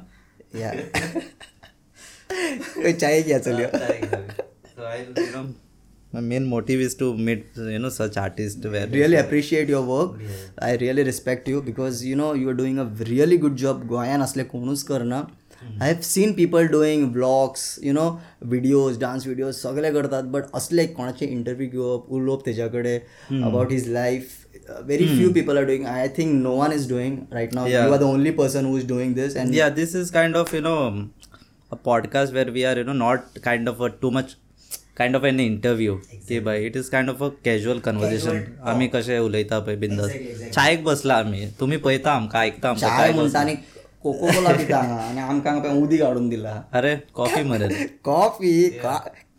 या 0.60 0.72
चाय 3.00 3.22
घ्या 3.22 3.38
चलयो 3.38 3.68
My 6.12 6.20
main 6.20 6.46
motive 6.50 6.80
is 6.84 6.94
to 7.00 7.08
meet, 7.16 7.42
you 7.56 7.78
know, 7.78 7.88
such 7.88 8.16
artists 8.16 8.66
where 8.66 8.86
really 8.94 9.16
appreciate 9.18 9.68
your 9.72 9.82
work 9.90 10.16
i 10.68 10.70
really 10.80 11.04
respect 11.08 11.50
you 11.52 11.60
because 11.66 12.00
you 12.04 12.16
know 12.20 12.30
you 12.38 12.48
are 12.52 12.56
doing 12.60 12.80
a 12.84 12.86
really 13.10 13.38
good 13.44 13.54
job 13.64 13.84
गोंयान 13.92 14.22
असले 14.22 14.44
कोणूच 14.54 14.82
करना 14.88 15.20
I 15.82 15.92
have 15.92 16.00
seen 16.02 16.32
people 16.32 16.66
doing 16.72 17.06
blogs 17.12 17.68
you 17.82 17.92
know 17.92 18.08
videos 18.42 18.98
dance 19.00 19.26
videos 19.26 19.54
सगळे 19.56 19.92
करतात 19.92 20.22
but 20.34 20.44
असले 20.54 20.86
कोणाचे 20.98 21.26
interview 21.26 21.68
घेवप 21.70 22.10
उलोवप 22.18 22.44
तेच्या 22.46 22.66
कडेन 22.74 23.42
about 23.44 23.72
his 23.72 23.88
life 23.92 24.36
very 24.86 25.06
few 25.16 25.30
people 25.32 25.56
are 25.58 25.64
doing 25.66 25.86
I 25.86 26.08
think 26.16 26.32
no 26.42 26.54
one 26.56 26.72
is 26.72 26.88
doing 26.88 27.16
right 27.32 27.54
now 27.54 27.66
Yeah. 27.66 27.86
You 27.86 27.92
are 27.92 27.98
the 27.98 28.02
only 28.12 28.30
person 28.42 28.64
who 28.64 28.76
is 28.78 28.86
doing 28.88 29.14
this 29.14 29.36
and 29.36 29.54
yeah 29.60 29.70
this 29.80 29.94
is 30.02 30.12
kind 30.18 30.42
of 30.42 30.54
you 30.58 30.64
know 30.68 30.78
a 31.72 31.76
podcast 31.88 32.32
where 32.36 32.52
we 32.54 32.62
are 32.68 32.76
you 32.78 32.84
know 32.84 32.96
not 33.00 33.40
kind 33.42 33.68
of 33.72 33.80
a 33.80 33.90
too 34.04 34.10
much 34.10 34.30
kind 35.00 35.18
of 35.18 35.24
an 35.30 35.40
interview. 35.44 35.96
की 36.28 36.38
by 36.46 36.64
it 36.66 36.76
is 36.76 36.88
kind 36.88 37.10
of 37.10 37.22
a 37.22 37.28
casual 37.44 37.78
conversation 37.86 38.42
आम्ही 38.72 38.88
कशे 38.94 39.18
उलयता 39.18 39.58
पळय 39.58 39.76
बिंदास. 39.76 40.10
चायेक 40.54 40.84
बसला 40.84 41.14
आम्ही. 41.14 41.50
तुम्ही 41.60 41.78
पळयता 41.78 42.12
आमकां 42.12 42.42
ऐकता 42.42 42.68
आमकां 42.68 42.88
चाय 42.88 42.98
काय 42.98 43.12
म्हणटा 43.12 43.40
आनी 43.40 43.54
कोको 44.02 44.26
कोला 44.26 44.52
पिता 44.56 44.78
आनी 44.78 45.20
आमकां 45.20 45.54
हांगा 45.54 45.72
उदीक 45.82 46.02
हाडून 46.02 46.28
दिला. 46.28 46.60
अरे 46.72 46.94
कॉफी 47.14 47.42
मरे 47.42 47.68
कॉफी 48.04 48.68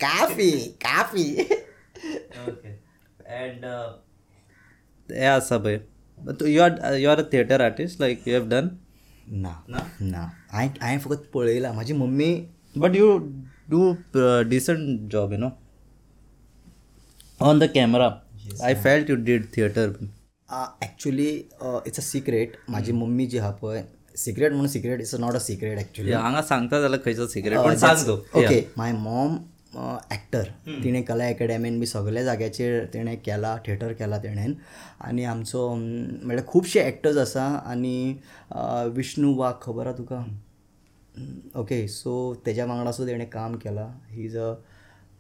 काफी 0.02 0.52
काफी. 0.86 1.26
अँड 3.28 3.66
हे 5.10 5.26
आसा 5.26 5.58
पळय 5.58 5.80
you 6.54 6.62
are 6.62 6.96
you 6.96 7.10
are 7.10 7.20
a 7.20 7.24
theatre 7.32 7.62
artist 7.62 8.02
like 8.02 8.28
you 8.28 8.34
have 8.34 8.48
done 8.50 8.68
ना. 9.32 9.52
ना? 10.02 10.22
हांवें 10.52 10.70
हांवें 10.82 11.00
फकत 11.00 11.26
पळयलां 11.34 11.74
म्हाजी 11.74 11.94
mummy 11.94 12.34
but 12.76 12.96
you 12.96 13.18
do 13.70 13.92
decent 14.50 15.12
job 15.12 15.32
you 15.34 15.38
know 15.38 15.50
on 17.42 17.60
the 17.60 17.64
camera 17.76 18.10
I 18.64 18.74
felt 18.84 19.10
you 19.10 19.16
did 19.26 19.46
theatre 19.56 19.92
actually 20.82 21.30
it's 21.30 22.00
a 22.00 22.04
secret 22.04 22.56
म्हाजी 22.70 22.92
mummy 22.92 23.26
जी 23.26 23.38
आहा 23.38 23.52
पळय. 23.62 23.84
सिक्रेट 24.18 24.52
म्हणून 24.52 24.68
secret 24.68 25.00
it's 25.00 25.16
not 25.16 25.34
a 25.36 25.40
secret 25.40 25.78
actually 25.78 26.12
हांगा 26.12 26.42
सांगता 26.42 26.80
जाल्यार 26.82 27.02
खंयचो 27.06 27.28
सिक्रेट 27.28 27.58
पण 27.58 27.76
सांग 27.78 28.08
तूं 28.08 28.18
ओके 28.40 28.62
माय 28.78 28.92
मॉम 28.94 29.38
ॲक्टर 29.76 30.44
तिणें 30.84 31.02
कला 31.04 31.26
अकॅडमीन 31.28 31.80
बी 31.80 31.86
सगळे 31.86 32.24
जाग्याचेर 32.24 32.84
तिणें 32.94 33.16
केला 33.26 33.56
थिएटर 33.66 33.94
केला 34.00 34.18
तेणेन 34.24 34.54
आनी 35.08 35.24
आमचो 35.24 35.68
अम, 35.72 35.80
म्हणल्यार 36.24 36.46
खुबशे 36.48 36.80
एक्टर्स 36.88 37.18
आसा 37.18 37.46
आनी 37.72 38.14
विष्णू 38.96 39.34
वाघ 39.38 39.54
खबर 39.62 39.88
आहा 39.88 39.98
तुका? 39.98 40.24
ओके 41.60 41.88
सो 41.88 42.12
तेज्या 42.46 42.66
वांगडा 42.66 42.92
सुद्दां 42.92 43.14
तेणें 43.16 43.30
काम 43.32 43.56
केलां. 43.64 43.88
ही 44.12 44.26
इज 44.26 44.38
अ 44.38 44.54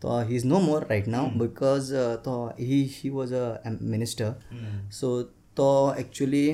तो 0.03 0.19
he 0.27 0.35
is 0.35 0.45
no 0.45 0.59
more 0.59 0.83
right 0.89 1.07
now 1.07 1.27
because 1.39 1.91
तो 2.25 2.35
he 2.59 2.81
he 2.91 3.09
was 3.09 3.33
a 3.33 3.69
minister 3.81 4.31
so 4.99 5.21
तो 5.57 5.67
एक्च्युली 5.99 6.47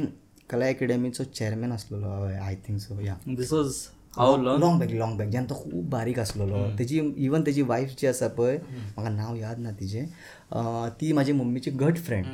कला 0.50 0.68
अकॅडमीचो 0.70 1.24
चेअरमॅन 1.24 1.72
आसलेलो 1.72 2.10
I 2.44 2.56
think 2.68 2.80
so 2.82 3.00
yeah 3.02 3.16
this 3.28 3.54
was 3.54 3.74
long 4.20 4.80
back 4.80 4.92
long 4.92 5.18
back 5.18 5.30
जेन्ना 5.30 5.50
तो 5.50 5.56
खूब 5.56 5.90
बारीक 5.90 6.20
आसलेलो 6.20 6.66
तेजी 6.80 7.02
इवन 7.18 7.46
तेजी 7.46 7.62
वायफ 7.62 7.96
जी 8.00 8.08
आसा 8.08 8.28
पळय 8.38 8.58
म्हाका 8.58 9.10
नांव 9.10 9.36
याद 9.36 9.60
ना 9.60 9.72
तिजें 9.80 10.06
ती 11.02 11.12
म्हाजी 11.14 11.32
मम्मीची 11.32 11.72
घट 11.72 11.98
फ्रेंड 11.98 12.26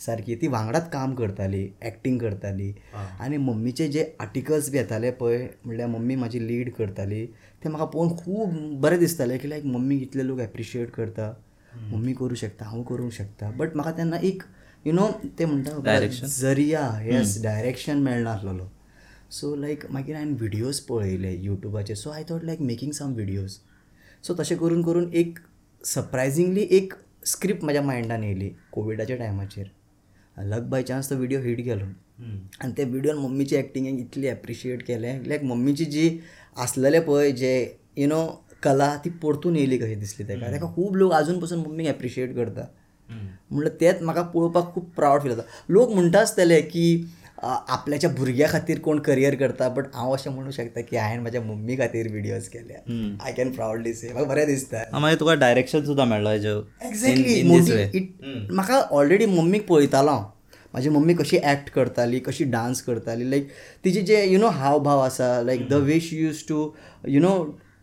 सारकी 0.00 0.34
ती 0.34 0.46
वांगडाच 0.48 0.88
काम 0.90 1.14
करताली 1.14 1.62
एक्टींग 1.82 2.18
करताली. 2.18 2.72
आनी 3.20 3.36
मम्मीचे 3.36 3.86
जे 3.88 4.04
आर्टिकल्स 4.20 4.70
बी 4.70 4.78
येताले 4.78 5.10
पळय 5.10 5.46
म्हणल्यार 5.64 5.88
मम्मी 5.88 6.14
म्हाजी 6.16 6.46
लीड 6.46 6.70
करताली. 6.78 7.24
ते 7.26 7.68
म्हाका 7.68 7.84
पळोवन 7.84 8.16
खूब 8.16 8.80
बरें 8.80 8.98
दिसतालें 8.98 9.38
की 9.38 9.50
लायक 9.50 9.64
मम्मी 9.66 9.96
इतले 9.96 10.26
लोक 10.26 10.40
एप्रिशिएट 10.40 10.90
करता. 10.90 11.32
मम्मी 11.90 12.12
करूं 12.12 12.34
शकता 12.36 12.64
हांव 12.64 12.82
करूंक 12.82 13.12
शकता. 13.12 13.50
बट 13.50 13.76
म्हाका 13.76 13.96
तेन्ना 13.98 14.16
एक 14.22 14.42
यु 14.84 14.92
नो 14.92 15.06
ते 15.38 15.44
म्हणटा 15.44 16.26
जरिया 16.26 16.88
येस 17.04 17.42
डायरेक्शन 17.42 18.02
मेळनासलेलो 18.02 18.68
सो 19.32 19.54
लायक 19.56 19.84
मागीर 19.90 20.16
हांवें 20.16 20.34
व्हिडियोज 20.38 20.78
पळयले 20.88 21.32
युट्यूबाचेर 21.42 21.96
so 21.96 22.10
I 22.10 22.24
thought 22.28 22.42
like 22.44 22.60
making 22.60 22.90
some 22.92 23.12
videos 23.14 23.56
so 24.26 24.34
तशें 24.38 24.56
करून 24.58 24.82
करून 24.82 25.08
एक 25.14 25.38
सरप्रायझिंगली 25.84 26.66
एक 26.70 26.92
स्क्रिप्ट 27.26 27.62
म्हाज्या 27.64 27.82
मायंडान 27.82 28.24
येयली 28.24 28.50
कोविडाच्या 28.72 29.16
टायमाचेर 29.16 29.66
लक 30.50 30.68
बाय 30.70 30.82
चान्स 30.82 31.10
तो 31.10 31.16
व्हिडियो 31.16 31.40
हिट 31.40 31.60
गेलो. 31.64 31.84
आनी 32.62 32.72
ते 32.78 32.84
व्हिडियोन 32.84 33.18
मम्मीची 33.18 33.56
एक्टिंग 33.56 33.86
इतली 33.98 34.26
एप्रिशिएट 34.26 34.82
केलें. 34.86 35.22
लायक 35.26 35.42
मम्मीची 35.44 35.84
जी 35.84 36.18
आसलेले 36.56 37.00
पळय 37.00 37.32
जे 37.32 37.54
यु 37.96 38.08
नो 38.08 38.26
कला 38.62 38.94
ती 39.04 39.10
परतून 39.22 39.56
येयली 39.56 39.78
कशी 39.78 39.94
दिसली 39.94 40.28
ताका. 40.28 40.52
ताका 40.52 40.72
खूब 40.74 40.96
लोक 40.96 41.12
आजून 41.12 41.40
पसून 41.40 41.58
मम्मीक 41.58 41.86
एप्रिशिएट 41.88 42.34
करता. 42.36 42.66
म्हणल्यार 43.10 43.80
तेच 43.80 44.02
म्हाका 44.02 44.22
पळोवपाक 44.22 44.72
खूब 44.74 44.84
प्रावड 44.96 45.22
फील 45.22 45.34
जाता 45.34 45.72
लोक 45.72 45.90
म्हणटा 45.92 46.20
आसतले 46.20 46.60
की 46.62 46.84
आपल्याच्या 47.42 48.10
भुरग्या 48.10 48.48
खातीर 48.50 48.78
कोण 48.80 48.98
करियर 49.02 49.34
करता 49.34 49.68
बट 49.68 49.84
हांव 49.94 50.12
अशें 50.14 50.30
म्हणूं 50.30 50.50
शकता 50.52 50.80
की 50.80 50.96
हांवें 50.96 51.18
म्हाज्या 51.20 51.40
मम्मी 51.42 51.76
खातीर 51.78 52.08
व्हिडियोज 52.10 52.48
केल्या. 52.48 52.78
आय 53.24 53.32
कॅन 53.36 53.50
प्रावडली 53.52 53.94
से 53.94 54.12
म्हाका 54.12 54.28
बरें 54.28 54.46
दिसता. 54.46 54.82
मागीर 54.98 55.18
तुका 55.20 55.34
डायरेक्शन 55.34 55.84
सुद्दां 55.84 56.06
मेळ्ळो 56.08 56.30
हेजो 56.30 56.60
एक्झॅक्टली 56.86 57.42
म्हाका 58.50 58.80
ऑलरेडी 58.90 59.26
मम्मीक 59.26 59.66
पळयतालो 59.68 60.10
हांव. 60.10 60.24
म्हाजी 60.72 60.88
मम्मी 60.88 61.14
कशी 61.14 61.38
ॲक्ट 61.38 61.70
करताली 61.70 62.18
कशी 62.26 62.44
डान्स 62.50 62.82
करताली 62.82 63.30
लायक 63.30 63.48
तिचे 63.84 64.00
जे 64.00 64.24
यु 64.24 64.38
नो 64.40 64.48
हावभाव 64.48 65.00
आसा 65.00 65.40
like 65.46 65.68
the 65.68 65.82
way 65.88 65.98
she 66.00 66.16
used 66.22 66.42
to 66.48 66.68
you 67.08 67.20
know 67.20 67.34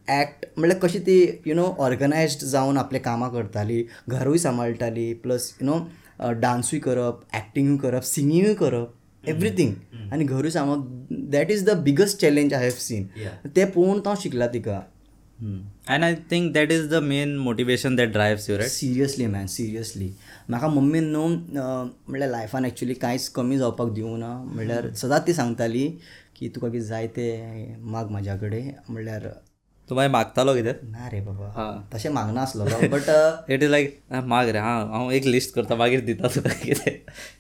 act 0.08 0.46
म्हणल्यार 0.58 0.80
कशी 0.82 1.00
ती 1.08 1.22
यु 1.46 1.56
नो 1.56 1.66
ऑर्गनायज्ड 1.80 2.46
जावन 2.52 2.78
आपले 2.78 3.00
कामां 3.00 3.30
करताली 3.32 3.84
घरूय 4.10 4.38
सांबाळटाली 4.38 5.14
प्लस 5.24 5.52
यु 5.62 5.68
नो 5.68 6.32
डान्सूय 6.42 6.80
करप 6.80 7.20
ॲक्टिंगूय 7.34 7.78
करप 7.82 8.04
सिंगींगूय 8.04 8.54
करप. 8.54 8.96
एवरीथींग 9.30 9.74
आनी 10.12 10.24
घरूय 10.26 10.50
सांबाळप 10.52 11.14
that 11.32 11.52
is 11.52 11.64
the 11.66 11.78
biggest 11.84 12.20
challenge 12.22 12.54
I 12.54 12.64
have 12.64 12.80
seen 12.80 13.06
ते 13.56 13.66
पळोवन 13.66 14.00
हांव 14.06 14.16
शिकला 14.22 14.48
तिका. 14.54 14.80
And 15.40 16.04
I 16.04 16.16
think 16.32 16.52
that 16.54 16.72
is 16.72 16.88
the 16.90 16.96
main 17.04 17.36
motivation 17.38 17.96
that 17.96 18.12
drives 18.14 18.50
you 18.50 18.58
right 18.58 18.70
seriously 18.72 19.26
man 19.26 19.46
seriously 19.48 20.10
म्हाका 20.50 20.68
मम्मीन 20.68 21.12
न्हू 21.12 21.28
म्हणल्यार 21.28 22.30
लायफान 22.30 22.66
एक्चुली 22.66 22.94
कांयच 22.94 23.30
कमी 23.36 23.58
जावपाक 23.58 23.94
दिवं 23.94 24.20
ना. 24.20 24.34
म्हणल्यार 24.46 24.90
सदांच 25.02 25.28
ती 25.28 25.34
सांगताली 25.34 25.88
की 26.40 26.50
तुका 26.56 26.68
कितें 26.68 26.86
जाय 26.86 27.08
तें 27.16 27.76
माग 27.92 28.10
म्हाज्या 28.12 28.36
कडेन 28.38 28.70
म्हणल्यार 28.90 29.28
तूं 29.90 29.96
मागीर 29.96 30.12
मागतालो 30.12 30.54
कितें? 30.56 30.74
ना 30.92 31.10
रे 31.12 31.20
बाबा. 31.22 31.48
हां. 31.56 31.82
तशें 31.94 32.10
मागना 32.14 32.42
आसलेलो 32.42 32.88
बट 32.92 33.10
इट 33.52 33.64
इज 33.64 33.70
लायक 33.70 34.00
माग 34.26 34.50
रे 34.50 34.60
हां 34.60 34.78
हांव 34.92 35.12
एक 35.12 35.26
लिस्ट 35.26 35.54
करता 35.56 35.76
मागीर 35.76 36.02
दिता 36.06 36.28
तुका 36.36 36.54
कितें. 36.64 36.92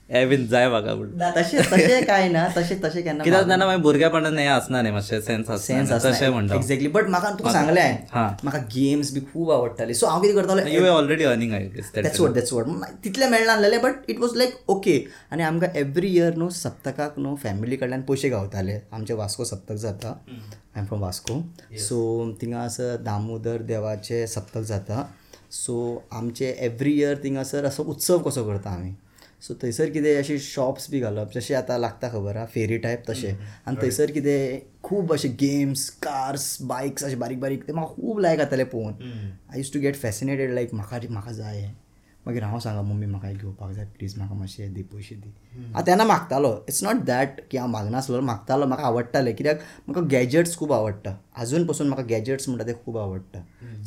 बीन 0.09 0.45
जाय 0.47 0.67
म्हाका 0.69 0.93
म्हणून 0.95 1.19
तशें 1.35 1.59
तशें 1.71 2.05
कांय 2.05 2.27
ना 2.29 2.47
तशें 2.55 2.75
तशें 2.83 3.01
केन्ना 3.03 3.23
कित्याक 3.23 3.47
तेन्ना 3.49 3.65
मागीर 3.65 3.81
भुरगेपणान 3.81 4.37
हें 4.39 4.47
आसना 4.47 4.81
न्ही 4.81 4.91
मातशें 4.93 5.21
सेन्स 5.21 5.51
सेन्स 5.65 5.91
तशें 6.05 6.29
म्हणटा 6.29 6.55
एक्झॅक्टली 6.55 6.87
बट 6.95 7.09
म्हाका 7.09 7.29
तुका 7.39 7.51
सांगलें 7.51 7.81
हांवें 7.81 8.05
हां. 8.13 8.29
म्हाका 8.43 8.59
गेम्स 8.75 9.11
बी 9.13 9.19
खूब 9.33 9.51
आवडटाली. 9.51 9.93
सो 9.93 10.07
हांव 10.07 10.21
कितें 10.21 10.35
करतालो 10.35 10.67
you 10.67 10.83
are 10.83 10.89
already 10.89 11.23
earning 11.23 11.53
I 11.53 11.67
that's 11.95 12.19
what 12.19 12.31
that's 12.33 12.53
what 12.53 12.65
तितलें 13.03 13.27
मेळना 13.29 13.77
but 13.83 14.09
it 14.09 14.19
was 14.19 14.35
like 14.37 14.69
okay 14.69 14.97
आनी 15.31 15.43
आमकां 15.43 15.69
एवरी 15.79 16.07
इयर 16.07 16.35
न्हू 16.37 16.49
सप्तकाक 16.49 17.19
न्हू 17.19 17.35
फॅमिली 17.43 17.75
कडल्यान 17.75 18.01
पयशे 18.07 18.29
गावताले. 18.29 18.79
आमचे 18.93 19.13
वास्को 19.13 19.45
सप्तक 19.45 19.75
जाता. 19.75 20.09
I 20.29 20.79
am 20.79 20.85
from 20.85 21.01
Vasco. 21.01 21.41
So 21.79 21.99
थिंगासर 22.41 22.95
Damodar 23.05 23.61
देवाचे 23.67 24.25
सप्तक 24.27 24.61
जाता. 24.69 25.05
सो 25.51 25.77
आमचे 26.13 26.49
एवरी 26.59 26.91
इयर 26.93 27.17
थिंगासर 27.23 27.65
असो 27.65 27.83
उत्सव 27.83 28.17
कसो 28.27 28.45
करता 28.45 28.69
आमी 28.69 28.91
सो 29.41 29.53
थंयसर 29.63 29.89
कितें 29.89 30.17
अशे 30.17 30.37
शॉप्स 30.39 30.89
बी 30.91 30.99
घालप 30.99 31.31
जशें 31.35 31.55
आतां 31.55 31.79
लागता 31.79 32.09
खबर 32.09 32.37
आहा 32.37 32.45
फेरी 32.53 32.77
टायप 32.77 33.03
तशें 33.09 33.31
आनी 33.31 33.77
थंयसर 33.81 34.11
कितें 34.11 34.61
खूब 34.83 35.13
अशे 35.13 35.29
गेम्स 35.39 35.89
कार्स 36.05 36.57
बायक्स 36.71 37.03
अशे 37.03 37.15
बारीक 37.15 37.39
बारीक 37.41 37.63
ते 37.67 37.73
म्हाका 37.73 37.93
खूब 37.93 38.19
लायक 38.19 38.39
जाताले 38.39 38.63
पळोवन 38.73 38.93
I 39.51 39.57
used 39.57 39.71
to 39.73 39.79
get 39.79 39.95
fascinated 39.95 40.51
like 40.53 40.73
म्हाका 40.73 40.99
म्हाका 41.09 41.31
जाय. 41.31 41.59
हें 41.59 41.75
मागीर 42.25 42.43
हांव 42.43 42.59
सांगा 42.59 42.81
मम्मी 42.81 43.05
म्हाका 43.05 43.31
घेवपाक 43.31 43.71
जाय 43.73 43.85
प्लीज 43.97 44.17
म्हाका 44.17 44.35
मातशें 44.35 44.73
दी 44.73 44.81
पयशे 44.91 45.15
दी. 45.15 45.29
हांव 45.73 45.85
तेन्ना 45.87 46.05
मागतालो. 46.05 46.51
इट्स 46.67 46.83
नॉट 46.83 47.03
दॅट 47.05 47.39
की 47.51 47.57
हांव 47.57 47.69
मागनासलो 47.71 48.21
मागतालो 48.21 48.65
म्हाका 48.65 48.83
आवडटालें. 48.87 49.33
कित्याक? 49.35 49.59
म्हाका 49.87 50.07
गॅजेट्स 50.11 50.57
खूब 50.57 50.73
आवडटा. 50.73 51.15
आजून 51.35 51.65
पसून 51.67 51.87
म्हाका 51.87 52.03
गॅजेट्स 52.09 52.49
म्हणटा 52.49 52.67
ते 52.67 52.73
खूब 52.85 52.97
आवडटा. 52.97 53.39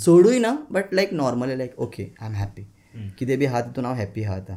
चडूय 0.04 0.38
ना 0.38 0.56
but 0.70 0.94
like 0.94 1.12
normally 1.12 1.58
like 1.58 1.78
okay 1.78 2.12
I 2.20 2.28
am 2.28 2.34
happy 2.34 2.66
कितें 3.18 3.38
बी 3.38 3.46
आहा 3.46 3.60
तितून 3.60 3.84
हांव 3.84 3.96
हॅपी 3.96 4.24
आहा 4.24 4.36
आतां. 4.36 4.56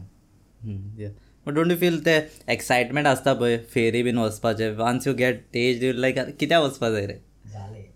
बट 1.47 1.54
डोंट 1.54 1.71
यू 1.71 1.78
फील 1.78 1.99
ते 2.06 2.17
एक्सायटमेंट 2.49 3.08
आसता 3.08 3.34
पळय 3.34 3.58
फेरी 3.73 4.04
बीन 4.04 4.17
वचपाचें. 4.17 4.69
Once 4.78 5.08
you 5.08 5.13
get 5.13 5.56
age 5.56 5.84
you 5.84 5.93
like 5.93 6.19
कित्याक 6.39 6.63
वचपा 6.63 6.89
जाय 6.89 7.06
रे 7.08 7.23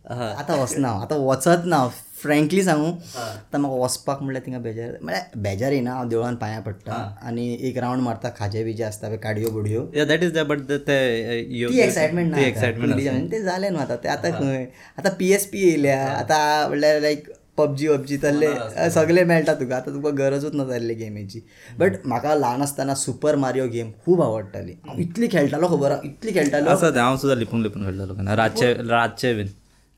आतां 0.10 0.58
वचना 0.60 0.88
हांव 0.88 1.02
आतां 1.02 1.18
वचत 1.20 1.66
ना 1.66 1.88
फ्रँकली 2.22 2.62
सांगू 2.64 2.88
आतां 3.18 3.60
म्हाका 3.62 3.78
वचपाक 3.84 4.22
म्हणल्यार 4.22 4.46
थिंगा 4.46 4.60
बेजार. 4.60 4.92
म्हळ्यार 5.02 5.38
बेजार 5.42 5.72
येना 5.72 5.92
हांव 5.94 6.08
देवळान 6.10 6.36
पांयां 6.36 6.62
पडटा. 6.62 6.94
आनी 7.28 7.54
एक 7.68 7.78
रावंड 7.78 8.02
मारता 8.04 8.30
खाजे 8.38 8.64
बिजे 8.64 8.84
आसता 8.84 9.08
पळय 9.08 9.18
काडयो 9.24 9.50
बुडयो. 9.52 9.86
दॅट 10.08 10.24
इज 10.24 10.34
द 10.38 10.46
बट 10.50 10.62
ते 10.70 10.78
ती 10.78 11.80
एक्सायटमेंट 11.82 12.36
ती 12.36 12.44
एक्सायटमेंट 12.44 12.96
ना 12.96 13.20
ते 13.32 13.42
जालें 13.44 13.70
न्हू 13.70 13.82
आतां. 13.82 13.98
ते 14.04 14.10
आतां 14.10 14.32
खंय 14.32 14.66
आतां 14.98 15.12
पी 15.20 15.32
एस 15.34 15.46
पी 15.52 15.60
येयल्या 15.68 16.04
आतां 16.08 16.68
म्हणल्यार 16.68 17.00
लायक 17.02 17.30
पबजी 17.60 17.88
वबजी 17.88 18.18
तल्ले 18.24 18.90
सगळे 18.96 19.24
मेळटा 19.24 19.54
तुका. 19.60 19.76
आतां 19.78 19.94
तुका 19.94 20.10
गरजूच 20.24 20.56
ना 20.56 20.64
जाल्ली 20.66 20.94
गेमीची. 21.04 21.42
बट 21.80 22.06
म्हाका 22.06 22.36
ल्हान 22.36 22.62
आसतना 22.62 22.96
सुपर 22.96 23.36
मारियो 23.46 23.68
गेम 23.78 23.92
खूब 24.06 24.22
आवडटाली. 24.24 24.74
हांव 24.88 25.00
इतली 25.02 25.28
खेळटालो 25.32 25.68
खबर. 25.68 25.96
इतली 26.04 26.34
खेळटालो. 26.34 26.70
आसा 26.70 26.92
हांव 27.02 27.18
सुद्दां 27.18 27.38
लिपून 27.40 27.62
लिपून 27.64 27.86
खेळटालो 27.86 28.14
केन्ना 28.14 28.36
रातचे 28.36 28.74
रातचे 28.90 29.34
बीन 29.34 29.48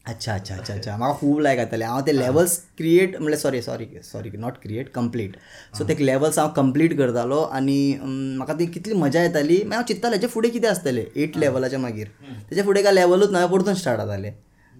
अच्छा 0.06 0.34
अच्छा 0.34 0.56
अच्छा 0.56 0.74
अच्छा. 0.74 0.95
म्हाका 0.97 1.17
खूब 1.19 1.39
लायक 1.39 1.58
जातालें 1.60 1.86
हांव 1.86 2.02
ते 2.06 2.15
लेवल्स 2.17 2.58
क्रिएट 2.78 3.15
म्हणल्यार 3.17 3.39
sorry 3.39 3.62
sorry 3.62 3.86
sorry 4.04 4.30
not 4.38 4.54
create 4.62 4.89
complete 4.93 5.36
so 5.78 5.88
ते 5.88 5.95
लेवल्स 6.06 6.39
हांव 6.39 6.50
कंप्लीट 6.56 6.97
करतालो 6.97 7.41
आनी 7.58 7.78
म्हाका 8.04 8.54
ती 8.60 8.65
कितली 8.65 8.93
मजा 8.93 9.24
येताली. 9.24 9.58
मागीर 9.58 9.74
हांव 9.74 9.84
चिंत्तालें 9.88 10.15
हेचे 10.15 10.28
फुडें 10.28 10.50
कितें 10.52 10.67
आसतलें 10.69 11.04
एट 11.15 11.38
लेवलाच्या 11.38 11.80
मागीर. 11.80 12.08
तेचे 12.50 12.62
फुडें 12.63 12.84
काय 12.84 12.93
लेवलूच 12.93 13.32
ना 13.32 13.45
परतून 13.45 13.74
स्टार्ट 13.74 14.00
जाताले 14.00 14.32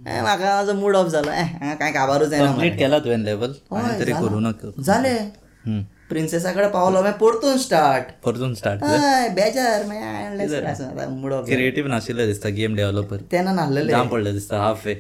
म्हाका 0.06 0.46
म्हाजो 0.46 0.74
मूड 0.74 0.96
ऑफ 0.96 1.08
जालो 1.12 1.32
कांय 1.80 1.92
काबारूच 1.92 2.34
येना 2.34 2.46
कंप्लीट. 2.52 2.78
केला 2.78 3.00
तुवें 3.00 3.24
लेवल 3.24 3.52
तरी. 4.00 4.12
करू 4.12 4.40
नका. 4.40 4.72
जालें 4.84 5.20
प्रिन्सेसा 6.10 6.52
कडेन 6.52 6.70
पावलो 6.70 7.02
मागीर 7.02 7.18
परतून 7.20 7.58
स्टार्ट 7.58 8.06
परतून 8.24 8.54
स्टार्ट 8.56 8.84
हय 8.84 9.28
बेजार 9.36 9.86
मागीर 9.88 11.08
मूड 11.10 11.34
ऑफ 11.34 11.46
क्रिएटीव 11.46 11.88
नाशिल्लो 11.88 12.26
दिसता 12.28 12.50
गेम 12.58 12.76
डेव्हलपर 12.76 13.22
तेन्ना 13.32 13.54
नासलेले 13.54 13.92
जाम 13.92 14.08
पडलें 14.08 14.34
दिसता 14.34 14.58
हाफ 14.62 14.86
वे 14.86 14.96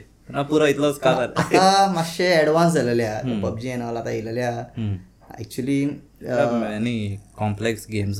पुरो 0.49 0.65
इतलोच 0.65 0.99
कालार 1.03 1.33
आतां 1.43 1.93
मातशे 1.93 2.27
एडवान्स 2.33 2.73
जालेले 2.73 3.03
आहा 3.05 3.39
पबजी 3.43 3.69
एन 3.69 3.81
ऑल 3.81 3.97
आतां 3.97 4.13
येयलेले 4.13 4.41
आहा 4.41 4.63
actually 5.39 5.79
many 6.61 6.97
complex 7.41 7.75
games 7.91 8.17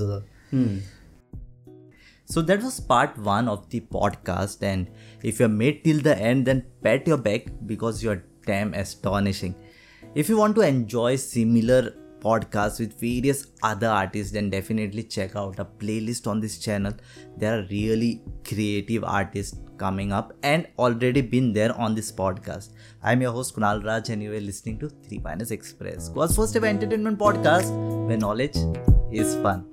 So 2.32 2.42
that 2.44 2.64
was 2.64 2.80
part 2.80 3.18
one 3.18 3.50
of 3.50 3.70
the 3.70 3.82
podcast, 3.82 4.64
and 4.64 4.90
if 5.22 5.40
you're 5.40 5.50
made 5.50 5.84
till 5.84 6.00
the 6.00 6.18
end, 6.18 6.46
then 6.46 6.64
pat 6.82 7.06
your 7.06 7.18
back 7.18 7.48
because 7.66 8.02
you're 8.02 8.24
damn 8.46 8.74
astonishing. 8.74 9.54
If 10.16 10.30
you 10.30 10.38
want 10.38 10.56
to 10.56 10.62
enjoy 10.62 11.18
similar 11.18 11.94
podcasts 12.22 12.80
with 12.80 12.98
various 13.02 13.48
other 13.64 13.90
artists, 13.90 14.32
then 14.32 14.50
definitely 14.50 15.04
check 15.04 15.36
out 15.36 15.60
a 15.60 15.66
playlist 15.66 16.26
on 16.26 16.40
this 16.40 16.58
channel. 16.58 16.94
There 17.36 17.60
are 17.60 17.66
really 17.70 18.24
creative 18.48 19.04
artists 19.04 19.60
coming 19.78 20.14
up 20.14 20.32
and 20.42 20.68
already 20.80 21.20
been 21.20 21.52
there 21.52 21.78
on 21.78 21.96
this 21.96 22.14
podcast. 22.14 22.70
I'm 23.04 23.22
your 23.22 23.34
host 23.34 23.58
Kunal 23.58 23.84
Raj, 23.84 24.08
and 24.10 24.24
you 24.24 24.32
are 24.32 24.40
listening 24.40 24.80
to 24.80 24.88
3 24.88 25.20
Minus 25.20 25.52
Express, 25.52 26.10
was 26.12 26.38
first 26.38 26.56
ever 26.56 26.68
entertainment 26.68 27.20
podcast 27.20 27.76
where 28.08 28.18
knowledge 28.18 28.56
is 29.12 29.36
fun. 29.48 29.71